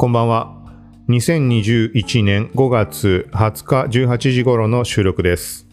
[0.00, 0.56] こんばんは。
[1.10, 5.68] 2021年5月20日18時頃の収録です。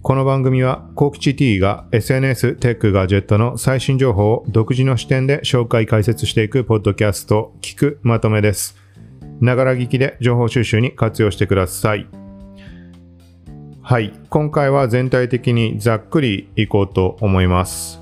[0.00, 8.74] この番組は、コキチ T が SNS、テック、ガジェットの最新情報を独自の視点で紹介解説していくポッドキャスト、聞くまとめです。
[9.42, 12.06] ながら聞きで情報収集に活用してください。
[13.82, 14.14] はい。
[14.30, 17.97] 今回は全体的にざっくりいこうと思います。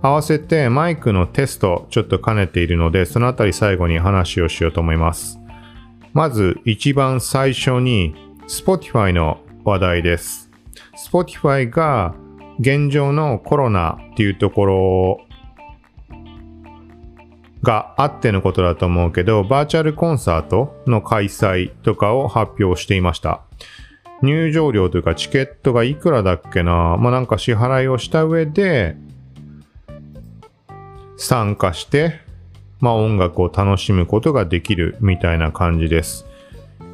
[0.00, 5.38] 合わせてマイクのテストちょっと兼ねているので、そのあたり最後に話をしようと思います。
[6.12, 8.14] まず一番最初に
[8.46, 10.50] Spotify の話題です。
[10.96, 12.14] Spotify が
[12.60, 15.20] 現状のコロナっていうところ
[17.62, 23.42] があってのことだと思うけど、バーチャルコンサートの開催とかを発表していました。
[24.22, 28.96] 入場料というかチケットがいくらだっけなまあなんか支払いをした上で
[31.18, 32.20] 参加して、
[32.80, 36.24] まあ音楽を楽しむことができるみたいな感じです。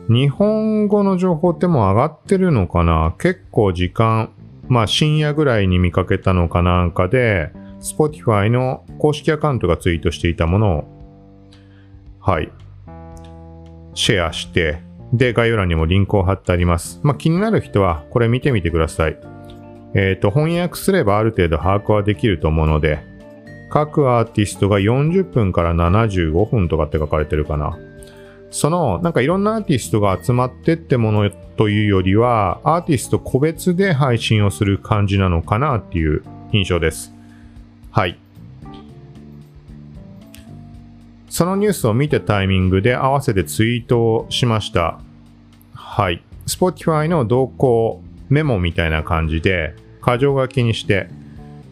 [0.09, 3.15] 日本語の情報ってもう上がってるのかな？
[3.19, 4.31] 結構時間、
[4.67, 10.85] まあ深夜ぐらいに見かけたのかなんかで、Spotify の公式アカウントがツイートしていたものを、
[12.19, 12.51] はい、
[13.93, 14.81] シェアして、
[15.13, 16.99] で、概要欄にもリンクを貼ってあります。
[17.03, 19.19] まあ気になる人はこれ見てみてください。
[19.95, 23.14] えっ、と、翻訳すればある程度把握はできると思うので、
[23.75, 27.77] 各アーティストが40分から75分とかって書かれてるかな。
[28.53, 36.23] その、なんかいろんなアーティストが集まってってものというよりは、アーティスト個別で配信をする感じなのかなっていう
[36.53, 37.13] 印象です。
[37.91, 38.17] はい。
[41.29, 45.01] そのニュースを見たタイミングで合わせてツイートをしました。
[45.73, 46.23] はい。
[46.47, 51.09] Spotify の動向メモみたいな感じで、箇条書きにして、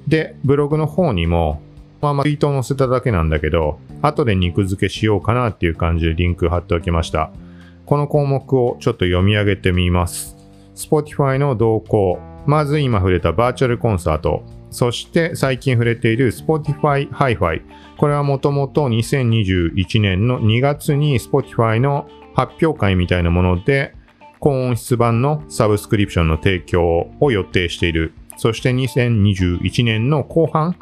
[0.08, 1.62] で、ブログの方にも、
[2.02, 7.30] ままツイートを載せただけなんだけど、後で肉付けしようかなっていう感じでリンク貼っておきました。
[7.86, 10.36] この項目をちょっと読み上げてみます。
[10.74, 12.18] Spotify の動向。
[12.46, 14.42] まず今触れたバーチャルコンサート。
[14.70, 17.62] そして最近触れている Spotify Hi-Fi。
[17.98, 23.94] これはもともと2021年の2月に Spotify の発表会みたいなもので、
[24.40, 28.12] 高音質版のサブスクリプションの提供を予定している。
[28.36, 30.74] そして2021年の後半、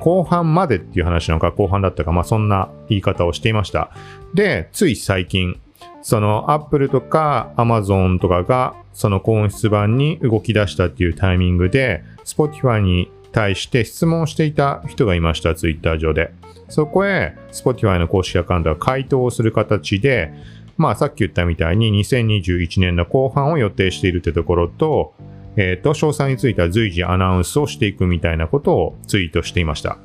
[0.00, 3.90] 後半までっていう話なのか後半だったか、まあそんな言い方をしていました。
[4.34, 5.60] で、つい最近、
[6.02, 16.32] その Apple とか Amazon とかがその高音質版に動き出したっていうタイミングで Spotify に対して質問していた人がいました、Twitter 上で。
[16.68, 20.32] そこへ Spotify の公式アカウントが回答をする形で、
[20.76, 25.14] まあさっき言ったみたいに2021年の後半を予定しているってところと、
[25.62, 29.98] えっ、と、詳細については随時アナウンスをしていくみたいなことをツイートしていました。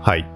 [0.00, 0.26] はい。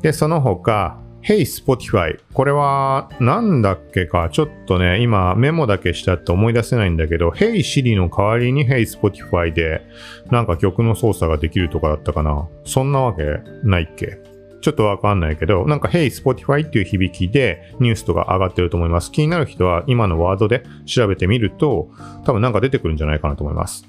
[0.00, 2.18] で、その他、Hey Spotify。
[2.32, 4.30] これは、なんだっけか？
[4.30, 9.82] ちょっとね、今メモだけしたって思い出せないんだけど、Hey Siri の代わりに Hey Spotify で、
[10.30, 12.48] なんか曲の操作ができるとかだったかな？
[12.64, 13.22] そんなわけ
[13.62, 14.18] ないっけ？
[14.64, 19.12] ちょっとわかんないけど、なんか Hey Spotify っていう響きでニュースとか上がってると思います。
[19.12, 21.90] 気になる人は今のワードで調べてみると、
[22.24, 23.86] 多分なんか出てくるんじゃないかなと思います。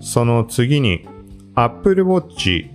[0.00, 1.06] その次に、
[1.54, 2.70] Apple Watch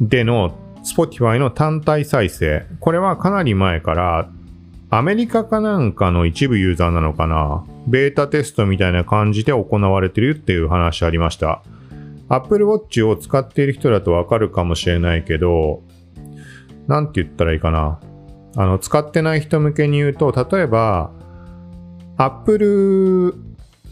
[0.00, 2.64] での Spotify の単体再生。
[2.80, 4.30] これはかなり前から、
[4.88, 11.62] アメリカかなんかの一部ユーザーなのかなベータテストみたいな感じで行われてるっていう話ありました。
[12.30, 15.82] Apple Watch を使っている人だとわかるかもしれないけど、
[16.86, 18.00] なんて言ったらいいかな。
[18.56, 21.12] あの、使ってない人向けに言うと、例えば、
[22.16, 23.34] Apple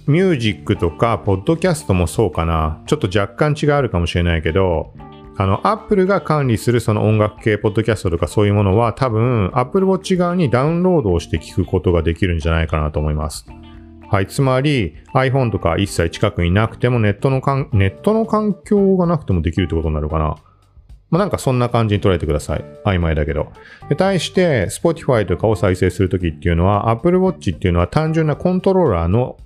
[0.06, 2.82] Music とか、Podcast もそうかな。
[2.86, 4.94] ちょっと若干違いあるかもしれないけど、
[5.36, 13.46] あの、Apple が管理するその音楽系、ポッドキャストとかそういうものは多分 Apple Watch 側にダウンロードをして聞くことができるんじゃないかなと思います。
[14.10, 14.26] はい。
[14.26, 20.36] つまり iPhone とか一切近くになくてもネットのかん、ネットの環境がなくてもできるってことになるかな。
[21.10, 22.64] まあ、なんかそんな感じに捉えてください。
[22.84, 23.52] 曖昧だけど。
[23.88, 29.36] で、対して Spotify とかを再生するときっていうのは Apple Watch っていうのは単純なコントローラーの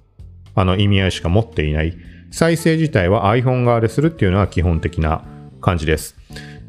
[0.55, 1.97] あの意味合いしか持っていない。
[2.31, 5.25] 再生自体は iPhone 側でするっていうのは基本的な
[5.61, 6.17] 感じです。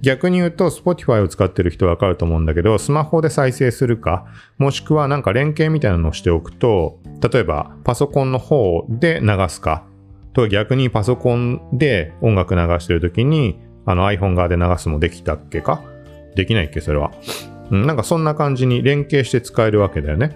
[0.03, 4.25] 逆に言うと、Spotify を使ってる人わかると思うんだけど、スマホで再生するか、
[4.57, 6.99] もしくはなんか連携みたいなのをしておくと、
[7.31, 9.85] 例えばパソコンの方で流すか、
[10.33, 15.81] と逆にパソコンで音楽流してるときに、あの iPhone 側で流すもできたっけか？
[16.35, 16.81] できないっけ？
[16.81, 17.11] それは。
[17.71, 20.35] うん、なんかそんな感じに連携して使えるわけだよね。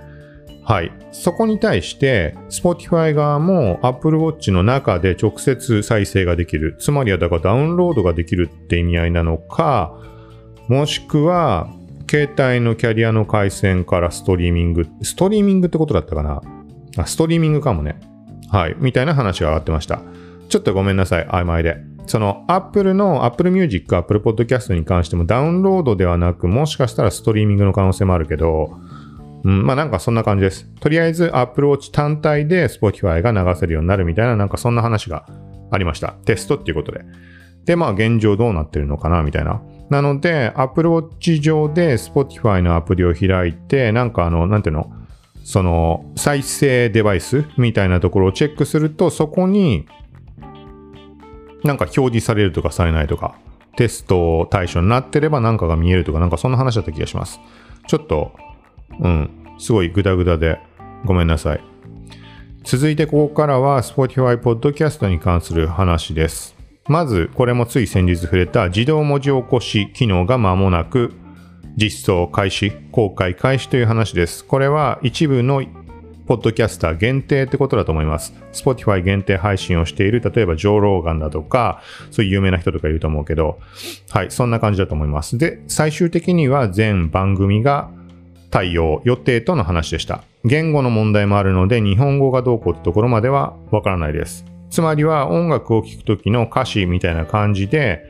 [0.70, 0.92] はい。
[1.14, 6.76] そこに対して、Spotify 側も Apple Watch の中で直接再生ができる。
[6.78, 9.98] つまりはだからダウンロードができるって意味合いなのか、
[10.68, 11.70] もしくは、
[12.12, 16.42] 携帯のキャリアの回線からストリーミング、ストリーミングってことだったかな？
[16.98, 18.02] あ、ストリーミングかもね。
[18.50, 18.76] はい。
[18.78, 20.02] みたいな話が上がってました。
[20.50, 21.28] ちょっとごめんなさい。
[21.28, 21.78] 曖昧で。
[22.08, 28.78] その Apple の Apple Music、Apple Podcast に関してもダウンロードではなく、もしかしたらストリーミングの可能性もあるけど、
[29.44, 30.66] うん、まあなんかそんな感じです。
[30.80, 35.26] とりあえず Apple Watch 単体で Spotify が流せるようになるみたいな、なんかそんな話が
[35.72, 36.14] ありました。
[36.26, 37.02] テストっていうことで。
[37.66, 39.62] で、まあ現状どうなってるのかなみたいな。
[39.90, 44.92] なので、Apple Watch 上で Spotify のアプリを開いて、なんかあの、なんていうの？
[45.44, 49.88] その再生デバイスみたいなところをチェックすると、そこに
[51.64, 53.36] なんか表示されるとかされないとか、
[53.78, 57.40] テスト対象になってれば何かが見えるとか、なんかそんな話だった気がします。
[57.88, 58.34] ちょっと、
[59.00, 59.30] うん、
[59.60, 60.60] すごいグダグダで
[61.06, 61.62] ごめんなさい。
[62.64, 66.56] 続いてここからは Spotify Podcast に関する話です。
[66.90, 71.14] まず、これもつい先日触れた自動文字起こし機能が間もなく
[71.76, 74.44] 実装開始、公開開始という話です。
[74.44, 75.64] これは一部の
[76.28, 78.34] ポッドキャスター限定ってことだと思います。
[78.52, 81.82] Spotify 限定配信をしている、例えばジョー・ローガンだとか、
[82.12, 83.60] そういう有名な人とかいると思うけど、
[84.10, 85.38] はい、そんな感じだと思います。
[85.38, 87.90] で、最終的には全番組が
[88.50, 90.24] 対応予定との話でした。
[90.46, 94.46] 言語の問題もあるので、日本語がどうこうってところまではわからないです。
[94.70, 98.04] つまりは音楽を聴くときの歌詞みたいな感じで、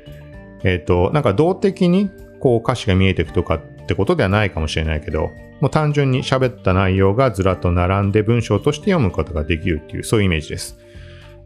[0.63, 5.29] えっ、ー、と、なんか動的にこう歌詞が見えていくとかってことではないかもしれないけど、
[5.59, 10.77] もう単純に喋った内容がずらっと並んで文章として読むことができるっていう、そういうイメージです。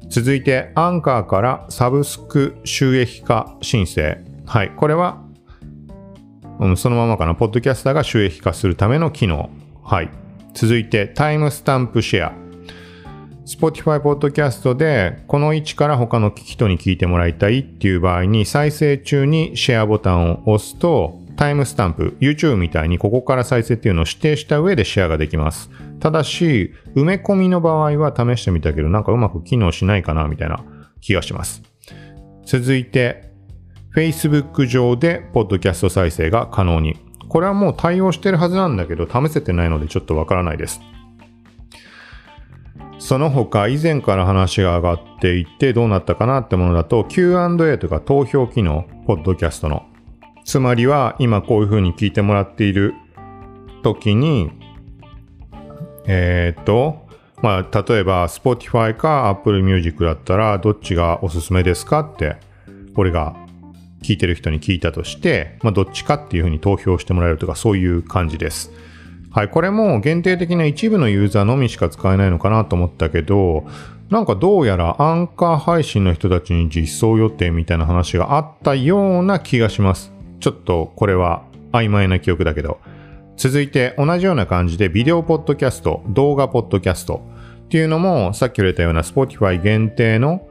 [0.09, 4.17] 続いて、アンカーからサブスク収益化申請。
[4.45, 4.71] はい。
[4.75, 5.23] これは、
[6.61, 7.35] うん、そのままかな。
[7.35, 9.49] ポッドキャスターが収益化するための機能。
[9.83, 10.09] はい。
[10.53, 12.33] 続いて、タイムスタンプシェア。
[13.45, 25.71] Spotify Podcast でこの位置から他の人に聞いてもらいたいっていう場合に再生中にシェアボタンを押すとタイムスタンプ、YouTube みたいにここから再生っていうのを指定した上でシェアができます。
[25.99, 30.63] ただし、埋め込みの場合は試してみたけど、なんかうまく機能しないかなみたいな
[31.01, 31.63] 気がします。
[32.45, 33.30] 続いて、
[33.93, 36.97] Facebook 上でポッドキャスト再生が可能に。
[37.27, 40.81] これはもう対応してるはずなんだけど、試せてないのでちょっとわからないです。
[42.99, 49.85] その他、以前から話が上がっていてどうなったかなってものだと、Q&A とか投票機能、ポッドキャストの。
[50.45, 52.93] つまりは今こういう風に聞いてもらっている
[53.83, 54.51] 時に、
[56.07, 57.07] えっ、と、
[57.41, 62.37] まあ、例えば Spotify か Apple Music だったらどっちがおすすめですかって、
[62.95, 63.35] 俺が
[64.01, 68.71] 聞いてる人に聞いたとして、まあ、どっちかっていう風に投票してもらえるとかそういう感じです。
[69.31, 73.65] はい、これも限定的な一部のユーザーのみしか使えないのかなと思ったけど、
[74.09, 80.11] なんかどうやらアンカー配信の人たちに実装予定みたいな話があったような気がします。
[80.41, 82.79] ちょっとこれは曖昧な記憶だけど。
[83.37, 87.25] 続いて同じような感じでビデオポッドキャスト、動画ポッドキャスト
[87.63, 90.45] っていうのもさっき言ったような Spotify 限定の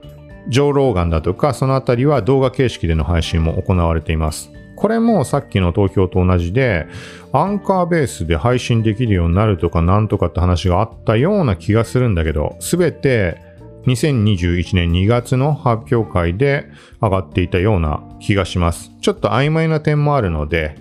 [0.48, 4.50] ジョー・ローガンだとかそのあたりは動画形式での配信も行われています。
[4.76, 6.86] これもさっきの投票と同じで
[7.32, 13.50] アンカーベースで配信できるようになるとかなんとかって話があったような気がするんだけどすべて
[13.86, 16.70] 2021年2月の発表会で
[17.00, 18.90] 上がっていたような気がします。
[19.00, 20.76] ちょっと曖昧な点もあるので、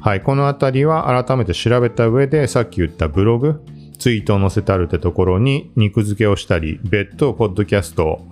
[0.00, 3.64] はい、このあたりは改めて調べた上で、さっき言ったブログ、
[3.98, 8.28] ツイートを載せてあるってところに肉付けをしたり、別途ポッドキャストを、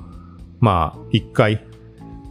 [0.64, 1.62] まあ、一回、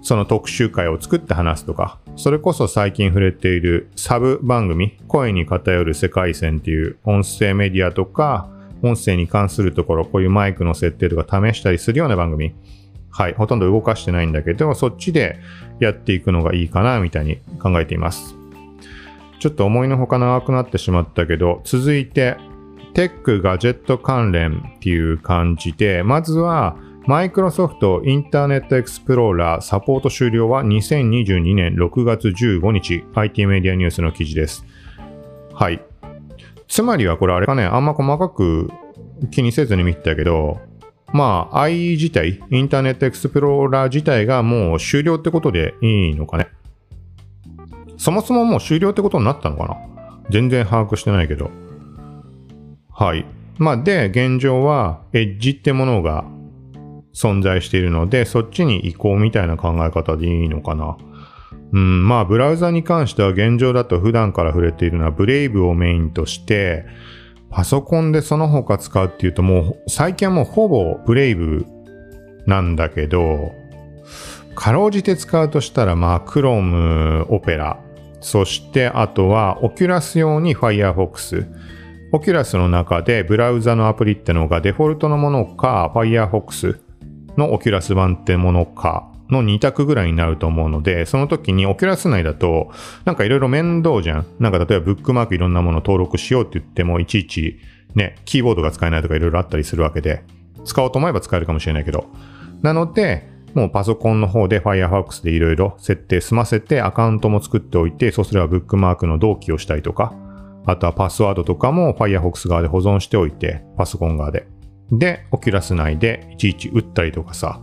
[0.01, 8.49] その特集会を作って話すとか、それこそ最近触れているサブ番組、声に偏る世界線っていう音声メディアとか、
[8.81, 12.55] 音声に関するところ、こういうマイクの設定とか試したりするような番組、
[13.11, 15.37] はい、ほとんど動かしてないんだけど、そっちで
[15.79, 18.35] やっていくのがいいかな、みたいに考えています。
[19.37, 22.37] ちょっと思いのほか長くなってしまったけど、続いて、
[22.95, 26.75] テック、ガジェット関連っていう感じで、まずは、
[27.05, 34.65] マイクロソフトインターネットエクスプローラーサポート終了は2022年6月15日 IT メディアニュースの記事です。
[35.53, 35.83] はい。
[36.69, 38.69] つまりはこれあれかね、あんま細かく
[39.31, 40.61] 気にせずに見てたけど、
[41.11, 46.47] まあ IE 自体、インターネットエクスプローラー自体がもう終了ってことでいいのかね。
[47.97, 49.75] そもそももう終了ってことになったのかな？
[50.29, 51.51] 全然把握してないけど。
[52.89, 53.25] はい。
[53.57, 56.23] まあで、現状はエッジってものが
[57.13, 60.97] 存在しているので、そっちに移行みたいな考え方でいいのかな。
[61.71, 66.85] うん、まあ、ブラウザに関しては現状だと普段から触れているのはブレイブをメインとして、
[67.49, 71.65] パソコンでその他使うっていうともう、最近はもうほぼブレイブ
[72.45, 73.51] なんだけど、
[74.55, 77.79] かろうじて使うとしたら、まあ、クローム、オペラ、
[78.21, 81.47] そしてあとは Oculus 用に Firefox。
[82.13, 86.82] Oculus の中でブラウザのアプリってのがデフォルトのものか Firefox
[87.37, 92.71] の Oculus 版ってものかの2択ぐらいになると思うので、その時に Oculus 内だと
[93.05, 94.25] なんかいろいろ面倒じゃん。
[94.39, 97.59] なんか例えばブックマークいろんなもの登録しようって言ってもいちいち
[97.95, 100.23] ね、キーボードが使えないとかいろいろあったりするわけで、
[100.65, 102.05] 使おうと思えば使えるかもしれないけど。
[102.61, 110.13] なので、もうパソコンの方で Firefox でいろいろ設定済ませてアカウントも作っておいて、そうすればブックマークの同期をしたりとか、
[110.65, 114.47] あとはパスワードとかも Firefox 側で保存しておいて、パソコン側で。
[114.91, 117.59] で、オキュラス内でいちいち打ったりとかさ、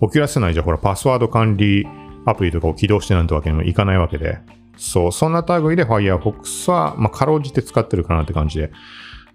[0.00, 1.86] オキュラス内じゃほらパスワード管理
[2.24, 4.38] アプリとかを起動してなんてわけにもいかないわけで、
[4.76, 8.72] そう、そんな類で Firefox は、まあ、かろうじて使ってるかなって感じで。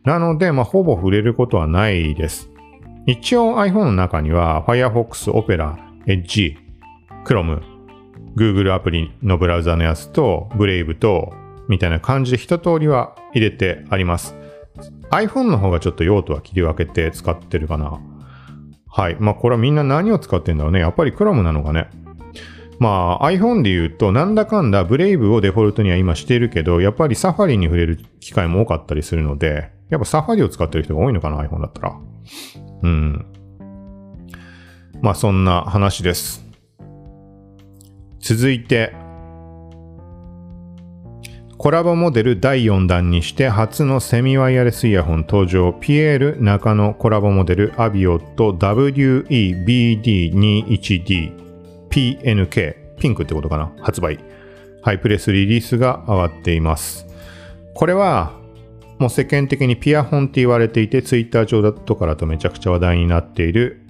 [0.03, 2.49] なので、まあ、ほぼ触れることはないです。
[3.05, 6.57] 一応 iPhone の中には Firefox、Opera、Edge、
[7.25, 7.61] Chrome、
[8.35, 11.33] Google アプリのブラウザのやつと Brave と
[11.69, 14.35] みたいな感じで一通りは入れてあります。
[15.11, 17.99] iPhone の方がちょっと用途は切り分けて使ってるかな。
[18.87, 19.17] はい。
[19.19, 20.79] まあこれはみんな何を使ってんだろうね。
[20.79, 21.89] やっぱり Chrome なのかね。
[22.79, 31.99] まあ iPhone で言うとなんだかんだ Brave をデフォルトには今しているけど、やっぱり Safari に触れる機会も多かったりするので、やっぱ Safari を使ってる人が多いのかな iPhone だったら。
[32.83, 33.25] うん。
[35.01, 36.45] まあそんな話です。
[38.19, 38.93] 続いて、
[41.67, 45.73] コラボモデル第4弾にして初のセミワイヤレスイヤホン登場。
[45.73, 51.33] ピエール中野コラボモデルアビオット WEBD21D
[51.89, 53.73] PNK ピンクってことかな？
[53.81, 54.17] 発売。
[54.81, 57.05] ハイプレスリリースが上がっています。
[57.75, 58.31] これは
[58.97, 63.81] もう世間的にピアホンって言われていて、ツイッター上だとかだとめちゃくちゃ話題になっている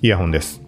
[0.00, 0.62] イヤホンです。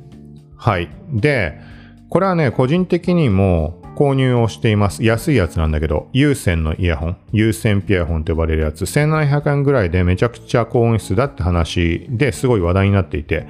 [0.56, 0.88] はい。
[1.12, 1.60] で、
[2.08, 5.02] これはね、個人的にも購入をしています。
[5.02, 13.49] 安いやつなんだけど、有線のイヤホン、有線ピアホンと呼ばれるやつ、1700円ぐらいでめちゃくちゃ高音質だって話ですごい話題になっていて、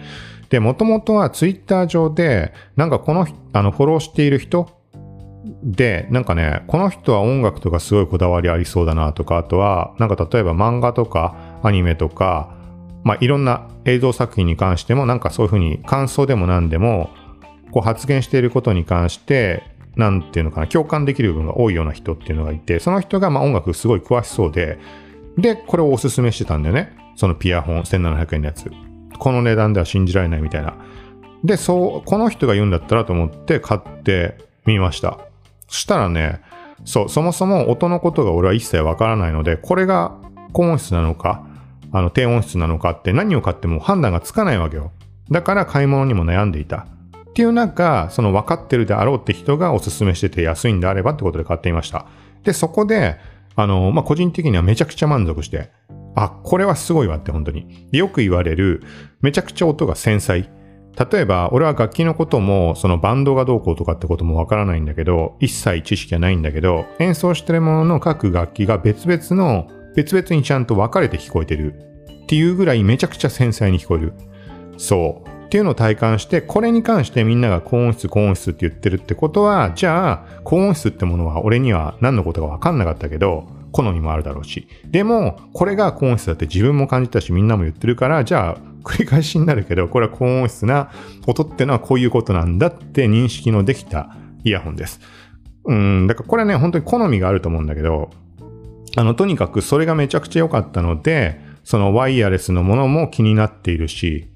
[0.48, 4.70] で、もともとはツイッター上で、なんかこの、あの、フォローしている人
[5.62, 12.56] で、なんかね、この人は音楽とかすごいこだわりありそうだなとか、あとは、なんか例えば漫画とかアニメとか、
[13.04, 17.10] まあいろんな映像作品に関しても、なんかそういうふうに感想でも何でも、
[17.70, 24.78] こう発言していることに関して、なんていうのかな、共感できる部分が多いような人っていうのがいて、その人がまあ音楽すごい詳しそうで、
[25.36, 26.96] で、これをおすすめしてたんだよね。
[27.16, 28.70] そのピアホン1700円のやつ。
[29.18, 30.74] この値段では信じられないみたいな。
[31.44, 35.18] で、そう、この人が言うんだったらと思って買ってみました。
[35.68, 36.40] そしたらね、
[36.84, 40.16] そう、そもそも音のことが俺は一切わからないので、これが
[40.52, 41.44] 高音質なのか、
[41.92, 44.92] あの低音質なのかって何を買っても判断がつかないわけよ。
[45.30, 46.86] だから買い物にも悩んでいた。
[47.38, 52.08] っていう中、その分かってるであろうって人がおすすめしてて安いんであればってことで買っていました。
[52.42, 53.16] で、そこで、
[53.54, 55.70] あの、まあ、個人的にはめちゃくちゃ満足して、
[56.16, 57.86] あ、これはすごいわって本当に。
[57.92, 58.82] よく言われる、
[59.20, 60.50] めちゃくちゃ音が繊細。
[61.12, 71.74] 例えば、俺は楽器のことも、そのバンドがどうこうとかってこともわからないんだけど、一切知識はないんだけど、演奏してるものの各楽器が別々の、別々にちゃんと分かれて聞こえてる。
[72.24, 74.12] っていうぐらいめちゃくちゃ繊細に聞こえる。
[74.76, 75.37] そう。
[75.48, 84.68] っていうのを体感して、これに関してみんなが高音質、高音質って言ってるってことは、じゃあ、高音質ってものは俺には何のことか分かんなかったけど、好みもあるだろうし。
[84.84, 90.90] でも、これが高音質だって自分も感じたし、みんなも言ってるから、じゃあ、繰り返しになるけど、これは高音質な
[91.26, 94.14] 音ってのはこういうことなんだって認識のできた
[94.44, 95.00] イヤホンです。
[95.64, 98.10] うん、だからこれね、本当に好みがあると思うんだけど、
[98.96, 104.28] あの、とにかくそれがめちゃくちゃ良かったので、そのワイヤレスのものも気になっているし、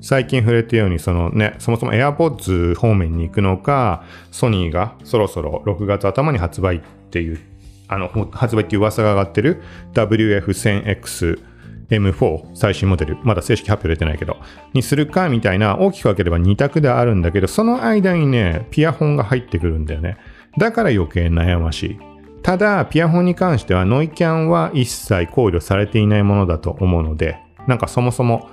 [0.00, 7.40] 最近触れたように、そのね、そもそも AirPods 方面に行くのか、ソニーがそろそろ6月頭に発売っていう、
[7.88, 9.62] あの、発売っていう噂が上がってる
[9.94, 11.42] WF1000X
[11.90, 14.36] M4 最新モデル、まだ正式発表出てないけど、
[14.74, 20.18] にするかみたいな大きく分ければ2択であるんだけど、その間にね、ピアホンが入ってくるんだよね。
[20.58, 21.98] だから余計悩ましい。
[22.42, 28.48] ただ、ピアホンに関してはノイキャンは一切考慮されていないものだと思うので、なんかそもそも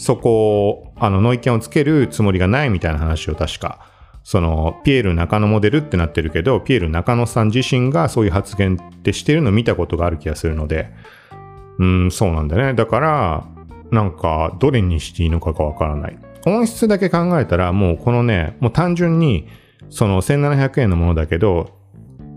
[0.00, 3.86] そこを、あの、ノイキャンをつけるつもりがないみたいな話を確か、
[4.24, 10.90] その、ピエール中野モデルってなってるけど、ピエール中野さん自身がそういう発言ってしてるのを見たことがある気がするので、
[11.78, 12.72] うん、そうなんだね。
[12.72, 13.46] だから、
[13.90, 16.18] なんか、どれにしていいのかがわからない。
[16.46, 19.48] 音質だけ考えたら、もうこのね、もう単純に、
[19.90, 21.78] その1700円のものだけど、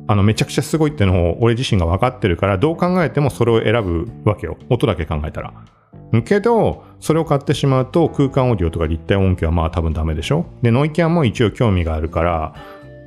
[0.09, 4.57] あの、めちゃくちゃすごいってのを俺自身が分かってるから、どう考えてもそれを選ぶわけよ。
[4.69, 5.53] 音だけ考えたら。
[6.21, 10.45] けど、それを買ってしまうと空間オーディオとか立体音響はまあ多分ダメでしょ？
[10.61, 12.55] で、ノイキャンも一応興味があるから、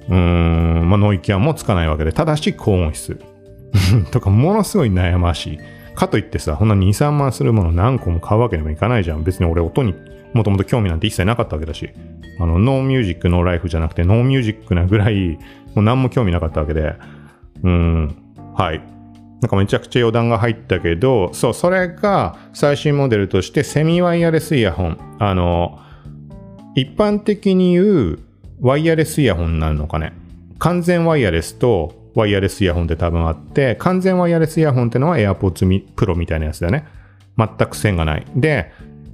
[0.09, 3.21] うーん、まあ、ノイキャンもつかないわけで、ただし高音質。
[4.11, 5.59] とか、ものすごい悩ましい。
[5.95, 9.25] かといってさ、ほんな2、3万するもの何個も買うわけにもいかないじゃん。
[9.25, 9.95] 別に俺音に
[10.35, 11.91] もともと興味なんて一切なかったわけだし。
[12.39, 15.39] あの、 no music, no life じゃなくて、 no music なぐらい、
[15.75, 16.83] もう何も興味なかったわけで。
[16.83, 18.15] うーん、
[18.55, 18.83] はい。
[19.47, 25.17] なんかめちゃくちゃ余談が入ったけど、そう、それが最新モデルとしてセミワイヤレスイヤホン。
[25.21, 25.79] あの、
[26.75, 28.19] 一般的に言う
[28.61, 30.15] ワイヤレスイヤホンになるのかね。
[30.59, 36.85] 完全ワイヤレスとワイヤレスイヤホンって多分あって、完全ワイヤレスイヤホンってのは AirPods Pro みたいなやつだね。
[37.39, 38.27] 全く線がない。
[38.35, 38.73] で、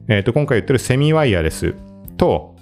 [0.09, 1.75] えっ、ー、と、今回言ってるセミワイヤレス
[2.17, 2.57] と、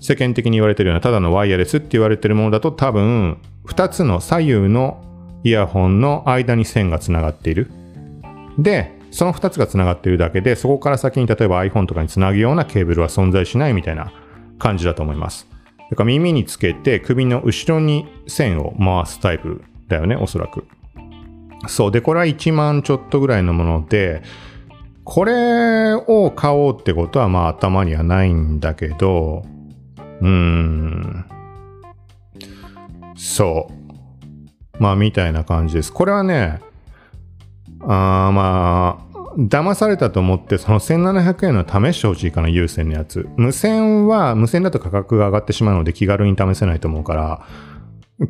[0.00, 3.36] 世間的に言われてるようなただのワイヤレスって言われてるものだと多分、
[3.66, 5.04] 2つの左右の
[5.42, 7.70] イヤホンの間に線がつながっている。
[8.58, 14.12] で、その2つがつながっているだけで、そこから先に例えば iPhone とかにつなぐようなケーブルは存在しないみたいな
[14.58, 15.46] 感じだと思います。
[15.90, 20.66] だから耳につけて首の後ろに線を回すタイプだよね、おそらく。
[21.66, 21.90] そう。
[21.90, 24.22] で、これは1万ちょっとぐらいのもので、
[25.04, 29.44] これを買おうってことはまあ頭にはないんだけど、
[30.20, 31.24] うーん。
[33.16, 33.79] そう。
[34.80, 35.92] まあみたいな感じです。
[35.92, 36.58] これはね、
[37.82, 47.46] あまあ、騙されたと思ってその1700円の試してほしいかな有線のやつ無線は無線だと価格が上がってしまうので気軽に試せないと思うから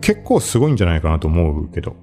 [0.03, 1.97] 結構すごいんじゃないかなと思うけど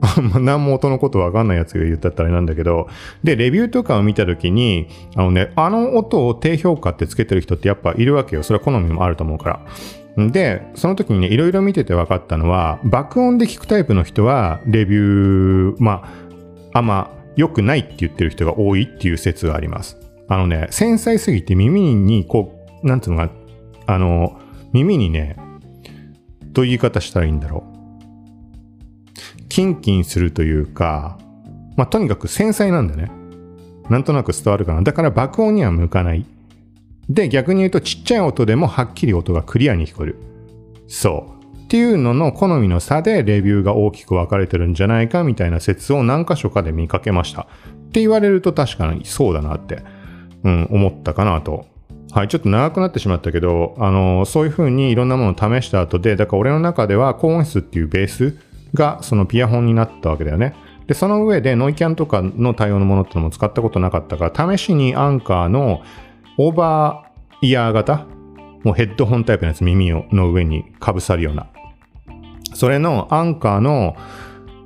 [0.40, 2.88] 何も音のことわかんないやつが言ったったらあれなんだけど、
[3.24, 4.86] で、レビューとかを見たときに、
[5.16, 8.42] あのね、あの音を低評価ってつけてる人ってやっぱいるわけよ。
[8.42, 9.60] それは好みもあると思うから。
[10.26, 16.02] で、その時にね、いろいろ見てて分かったのは、爆音で聞くタイプの人は、レビュー、ま
[16.72, 19.96] あ、あんま良くないって言ってる人が多いっていう説があります。
[20.28, 23.30] あのね、繊細すぎて耳にこう、なんつうのが、
[23.86, 24.40] あの、
[24.72, 25.36] 耳にね、
[26.52, 29.48] どういう言い方したらいいんだろう。
[29.48, 31.18] キンキンするというか、
[31.76, 33.10] まあ、とにかく繊細なんだね。
[33.88, 34.82] なんとなく伝わるかな。
[34.82, 36.26] だから爆音には向かない。
[37.08, 40.16] で、逆に言うとちっちゃい音でもはっきり音がクリアに聞こえる。
[40.86, 41.38] そう。
[41.64, 47.42] っていうのの好みの差でレビューが大きく分かれてるんじゃないかみたいな説を何箇所かで見かけました。
[47.42, 47.46] っ
[47.90, 49.82] て言われると確かにそうだなって、
[50.44, 51.66] うん、思ったかなと。
[52.10, 58.38] はい、ちょっと長くなってしまったけど、あの、そういう風にいろんなものを試した後で、だから俺の中では高音質っていうベース
[58.72, 60.54] がそのピアホンになったわけだよね。
[60.86, 65.82] で、その上でノイキャンとかの対応のものってのも使ったことなかったから、試しにアンカーの
[66.40, 68.06] オーバーイヤー型？
[68.62, 71.48] もうヘッドホンタイプのやつ耳の上にかぶさるような。
[72.54, 73.96] それのアンカーの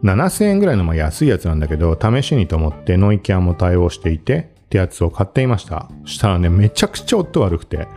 [0.02, 5.88] 7000円ぐらいのまあ安いやつなんだけど、試しにと思ってノイキャンも対応していてってやつを買っていました。
[6.04, 7.88] したらね、めちゃくちゃ音悪くて、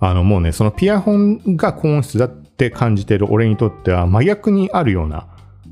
[0.00, 5.28] あのもうね、そのピアホンが高音質だって感じてる俺にとっては真逆にあるような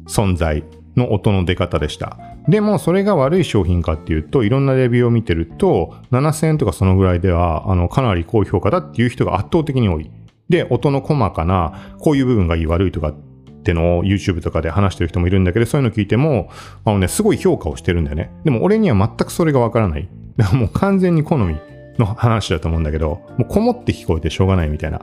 [0.06, 0.64] 存在。
[0.96, 2.18] の音の出方でした。
[2.48, 10.10] でもそれが悪い商品かっていうと、いろんなレビューを見てると、7000円とかそのぐらいでは、あの、かなり高評価だっていう人が圧倒的に多い。
[10.48, 13.14] で、音の細かな、こういう部分がいい悪いとかっ
[13.62, 16.50] てのを YouTube とかで話してる人もいるんだけど、そういうの聞いても、
[16.84, 18.30] あのね、すごい評価をしてるんだよね。
[18.44, 20.08] でも俺には全くそれがわからない。
[20.52, 21.56] もう完全に好み
[21.98, 25.02] の話だと思うんだけど、もうこもって聞こえてしょうがないみたいな。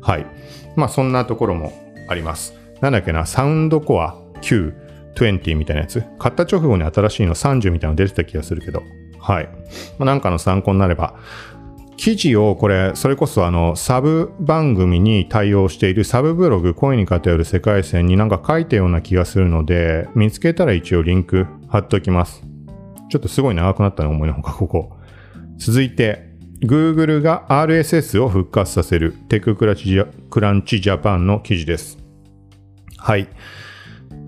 [0.00, 0.26] はい。
[0.76, 1.72] まあそんなところも
[2.08, 2.54] あります。
[2.80, 4.16] なんだっけな、サウンドコア
[5.16, 6.04] 20みたいなやつ？
[6.18, 8.82] 買った直後に新しいの30みたいなの出てた気がするけど。
[9.18, 9.48] はい。
[9.98, 11.18] まあ、なんかの参考になれば
[11.96, 22.42] 記事をこれ、それこそあの、サブ番組に対応しているサブブログ、恋に偏る世界線になんか書いたような気がするので、見つけたら一応リンク貼っておきます。
[23.08, 24.96] ちょっとすごい長くなったね、思いのほか、ここ。
[25.56, 26.26] 続いて、
[26.60, 29.72] Google が RSS を復活させるテッククラ
[30.52, 31.98] ンチジャパンの記事です。
[32.98, 33.28] はい。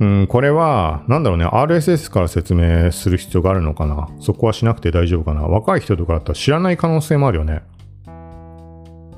[0.01, 4.09] うん、これは、なんだろうね、RSS から説明する必要があるのかな？
[4.21, 5.43] そこはしなくて大丈夫かな？
[5.43, 7.63] 若い人とかだったら知らない可能性もあるよね。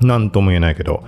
[0.01, 1.03] なんとも言えないけど。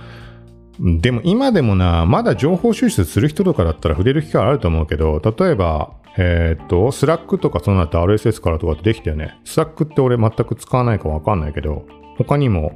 [0.78, 9.40] でも今でもな、まだ情報収集する人とかだったら触れる機会あると思うけど、例えば、えー、っと、スラックとかそうなって RSS からとかってできたよね。
[9.44, 12.72] スラックって俺全く使わないかわかんないけど、他にも、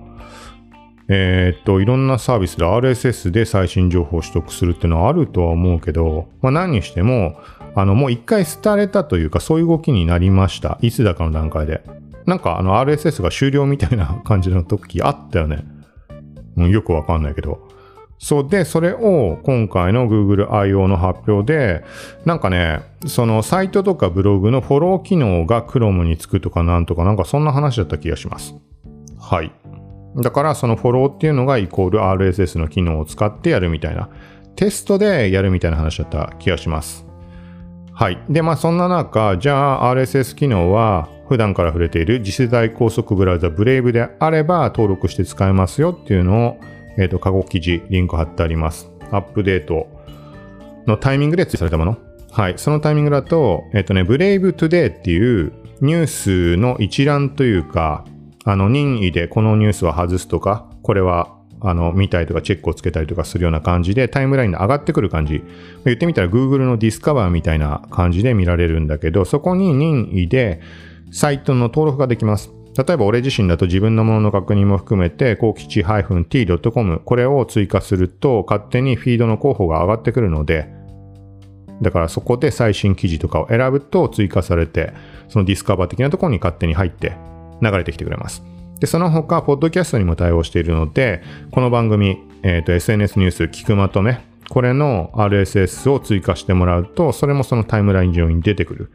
[1.10, 7.40] えー、っと、いろんなサービスで RSS で最新情報を取得するっていうのはあるとは思うけど、まあ何にしても、
[7.74, 10.78] あの、もう一回廃れたというか、そういう動きになりました。
[10.82, 11.82] いつだかの段階で。
[12.26, 15.64] なんかあの RSS が終了みたいな感じの時あったよね。
[16.58, 17.66] うん、よくわかんないけど。
[18.18, 20.88] そうで、それを今回の Google I.O.
[20.88, 21.84] の発表で、
[22.26, 28.54] なんかね、そのサイトとかブログのフォロー機能が Chrome につくとかなんとかなんかそんな話だった気がします。
[29.18, 29.50] はい。
[30.16, 34.08] だからそのフォローっていうのがイコール RSS の機能を使ってやるみたいな。
[34.56, 37.06] テストでやるみたいな話だった気がします。
[37.92, 38.18] はい。
[38.28, 46.60] で、まあそんな中、じゃあ RSS 機能は普段から触れている次世代高速ブラウザブレイブであれば登録して使えますよっていうのを、
[46.96, 48.90] えっ、ー、と、過去記事、リンク貼ってあります。
[49.12, 49.88] アップデート
[50.86, 51.98] のタイミングで追加されたもの。
[52.32, 52.54] はい。
[52.56, 58.04] そのタイミングだと、えっ、ー、とね、ブレイブトゥデイっていうニュースの一覧というか、
[58.50, 65.42] あの、任意でこのニュースは外すとか、これはあの、見たりとかチェックをつけたりとかするような感じでタイムラインで上がってくる感じ。
[65.84, 70.60] 言ってみたら Google のディスカバーみたいな感じで見られるんだけど、そこに任意で
[71.10, 72.50] サイトの登録ができます。
[72.76, 80.68] 例えば俺自身だと自分のものの確認も含めて、幸吉 -t.com これを追加すると勝手にフィードの候補が上がってくるので、
[81.82, 84.92] だからそこで最新記事とかを選ぶと追加されて、
[85.28, 87.16] そのディスカバー的なところに勝手に入って
[87.62, 88.42] 流れてきてくれます。
[88.80, 98.92] で、その他、ポッドキャストにも対応しているので、この番組、えっ、ー、と、SNS ニュース聞くまとめ、これの RSS を追加してもらうと、それもそのタイムライン上に出てくる。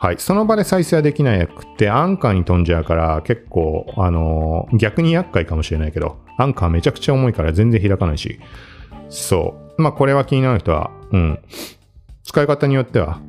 [0.00, 0.16] はい。
[0.18, 8.40] その場で再生はできなくて、アンカーに飛んじゃうから、結構、あのー、逆に厄介かもしれないけど、アンカーめちゃくちゃ重いから全然開かないし。
[9.10, 9.82] そう。
[9.82, 11.38] まあ、これは気になる人は、うん。
[12.24, 13.20] 使い方によっては、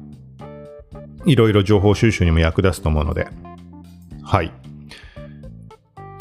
[1.25, 3.27] いろいろ情報収集にも役立つと思うので、
[4.23, 4.53] はい。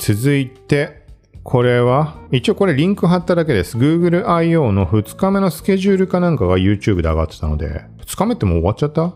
[0.01, 1.03] 続いて、
[1.43, 3.77] これは、一応これリンク貼っただけです。
[3.77, 4.73] Google I.O.
[4.73, 9.15] の2日目のスケジュールかなんかが YouTube で上がってたので、2日目ってもう終わっちゃった？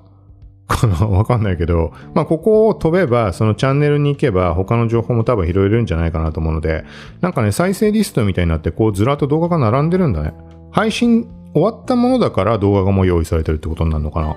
[0.67, 6.85] かなわかんないけど、まあ、ここを飛べば、そのチャンネルに行けば、他の情報も多分拾えるんじゃないかなと思うので、
[7.21, 10.33] なんかね、再生リストみたいになって、こう、ずらっと動画が並んでるんだね。
[10.71, 14.37] 配信終わったものだから動画がもう用意されてるってことになるのかな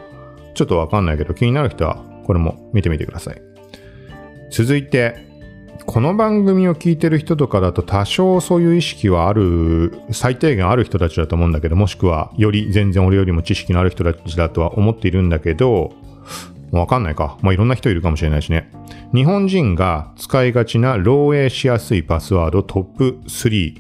[0.53, 3.41] ちょっとわかんないけど、気になる人は、これも見てみてください。
[4.51, 5.26] 続いて、
[5.88, 15.93] この番組を聞いてる人とかだと多少そういう意識はある、最低限ある人たちだと思うんだけど、もしくはより全然俺よりも知識のある人たちだとは思っているんだけど、
[16.71, 17.38] わかんないか。
[17.41, 18.69] まあ、いろんな人いるかもしれないしね。
[19.13, 23.80] 日本人が使いがちな漏洩しやすいパスワードトップ3。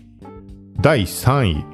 [0.79, 1.65] 第3位。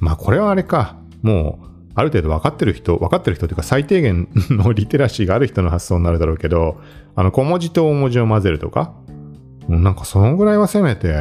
[0.00, 0.96] まあこれはあれか。
[1.22, 6.80] もう、ある程度分かってる人、分かってる人というか最低限のリテラシーがある人の発想になるだろうけど、
[7.14, 8.94] あの小文字と大文字を混ぜるとか、
[9.68, 11.14] なんかそのぐらいはせめて、